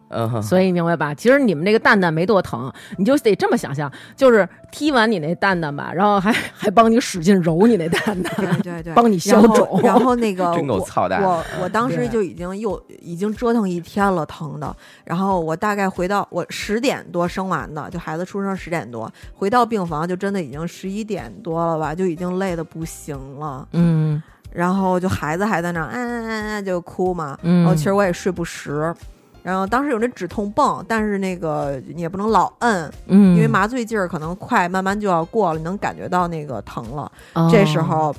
[0.10, 1.14] 嗯，所以明白吧？
[1.14, 9.82] 其实你们那个蛋蛋没多疼，你就得这么想象，就是踢完你那蛋蛋吧，然后还 还帮你使劲揉你那蛋蛋，对对对，帮你消然后肿。
[9.82, 14.74] 然后那个 真够我操蛋我我当时就已经又已经折腾一天了，疼的。
[15.04, 23.68] 然后我大概回到我十点多生完的，就孩子出生十点多，回到病房就真的已经十一点多了吧，就已经累得不行了。
[23.72, 24.22] 嗯
[24.56, 27.38] 然后就孩子还在那儿，嗯嗯嗯嗯就哭嘛。
[27.42, 28.94] 嗯，然后其实我也睡不实。
[29.44, 37.12] 然后当时有那止痛泵，但是那个你也不能老摁，嗯，因为麻醉劲儿可能快，慢慢就要过了，你能感觉到那个疼了。
[37.34, 38.16] 哦这时候，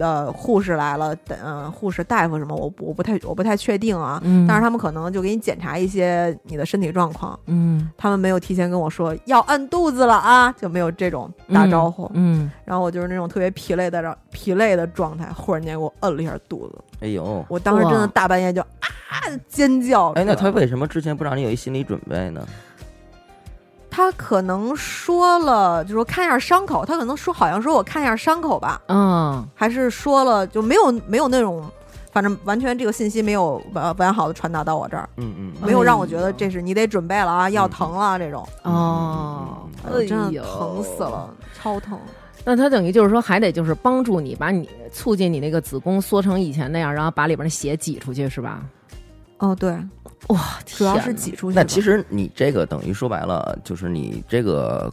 [0.00, 4.18] 呃，护士来了，嗯、护士大夫什么，我我不太我不太确定啊。
[4.24, 7.90] 嗯，但是他们可能就给你检查一些你的身体状况，嗯。
[7.96, 12.10] 他们没有提前跟我说要按肚子了啊，就没有这种打招呼。
[12.14, 18.66] 嗯，然后我就是那种特别疲累的疲累的状态，忽然间给我摁了一下肚子，哎呦，我当时真的大半夜就啊
[19.48, 22.40] 尖叫哎，那他为什么之前不让你有一心理准备呢？
[24.00, 29.46] 他可能说了，就说看一下伤口，他可能说好像说我看一下伤口吧，嗯。
[29.54, 31.62] 还是说了就没有没有那种，
[32.10, 39.68] 反正完全这个信息没有完完好的传达到我这儿，嗯嗯，没有让我觉得这是你得准备了啊，要疼了这种，哦，
[40.08, 41.28] 真的疼死了，
[41.60, 41.98] 超疼。
[42.42, 48.62] 那他等于就是说，还得就是帮助你把你促进你那个子宫缩成以前那样，然后把里边的血挤出去，是吧？
[49.40, 49.72] 哦，对，
[50.28, 51.56] 哇，主要是挤出去。
[51.56, 54.90] 那其实你这个等于说白了，就是你这个。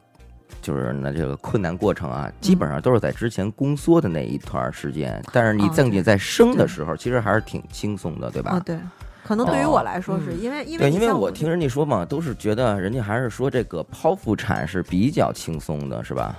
[0.59, 8.51] 就是那这个困难过程啊，基本上都是在之前宫缩的那一段时间，但是你啊正经在生的时候，其实还是挺轻松的，对吧？
[8.51, 8.77] 啊，对，
[9.23, 16.35] 可能对于我来说是嗯因为因为对，因为我听人家说嘛，都是觉得人家还是说这个剖腹产是比较轻松的，是吧？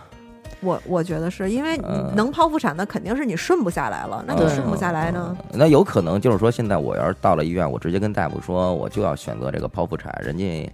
[0.61, 5.37] 我我觉得是因为嗯能剖腹产的肯定是你顺不下来了，那你对顺不下来呢？
[5.53, 10.73] 那有可能就是说，现在我要是到了医院，我直接跟大夫说，我就要选择这个剖腹产，人家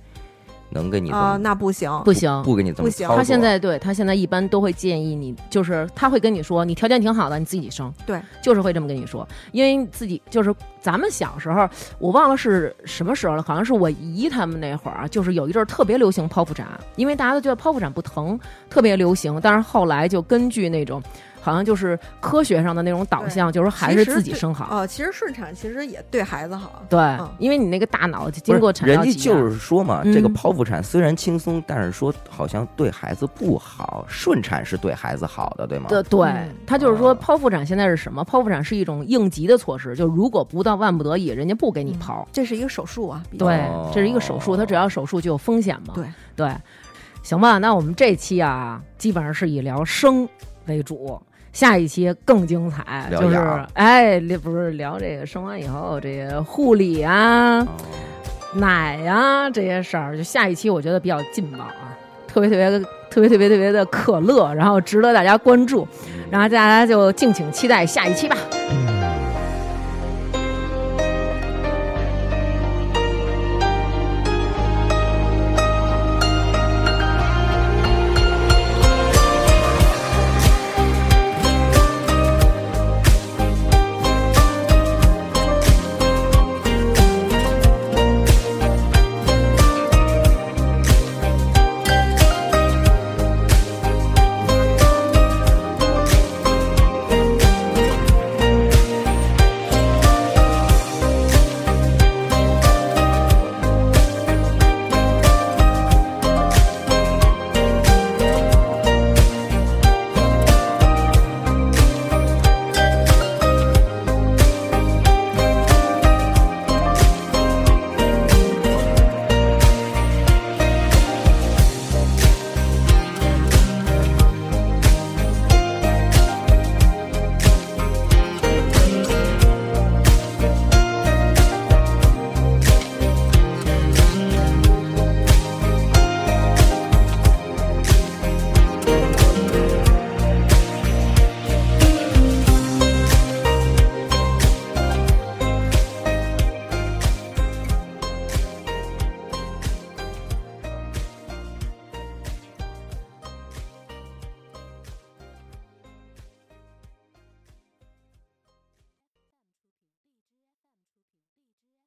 [0.75, 7.91] 能给你这啊，么那不行，不行，不给你这么不行他现在对他现在一般都会建议你，就是他会跟你说，你条件挺好的，你自己生。
[8.05, 11.67] 对，就是会这么跟你说，因为自己就是咱们小时候，
[11.99, 19.39] 我忘了是什么时候了，好像是我姨他们那会儿啊，就是有一阵儿特别流行剖腹产，因为大家都觉得剖腹产不疼，特别流行。
[19.41, 21.01] 但是后来就根据那种。
[21.45, 24.67] 好像就是科学上的那种导向，就是还是自己生好。
[24.71, 26.83] 哦，其实顺产其实也对孩子好。
[26.89, 35.89] 对，嗯因为你那个大脑经过产人家就是说嘛，嗯这个剖腹产虽然轻松，但是说好像对孩子不好，顺产是对孩子好的，对吗？
[35.89, 38.25] 对他就是说哦剖腹产现在是什么？
[38.25, 42.25] 剖腹产是一种应急的措施，就如果不到万不得已，人家不给你剖。
[42.33, 45.93] 这是一个手术啊，对哦，这是一个手术，它只要手术就有风险嘛。
[45.95, 46.51] 对对，
[47.23, 50.27] 行吧，那我们这期啊，基本上是以聊生
[50.67, 51.21] 为主。
[51.55, 53.37] 下一期更精彩，就是
[53.73, 57.67] 哎，聊不是聊这个生完以后这个护理啊、哦。
[58.57, 61.97] 奶呀、这些事儿，就下一期我觉得比较劲爆啊，
[62.27, 62.71] 特别特别
[63.09, 65.87] 特别特别特别的可乐，然后值得大家关注，
[66.31, 68.37] 然后大家就敬请期待下一期吧。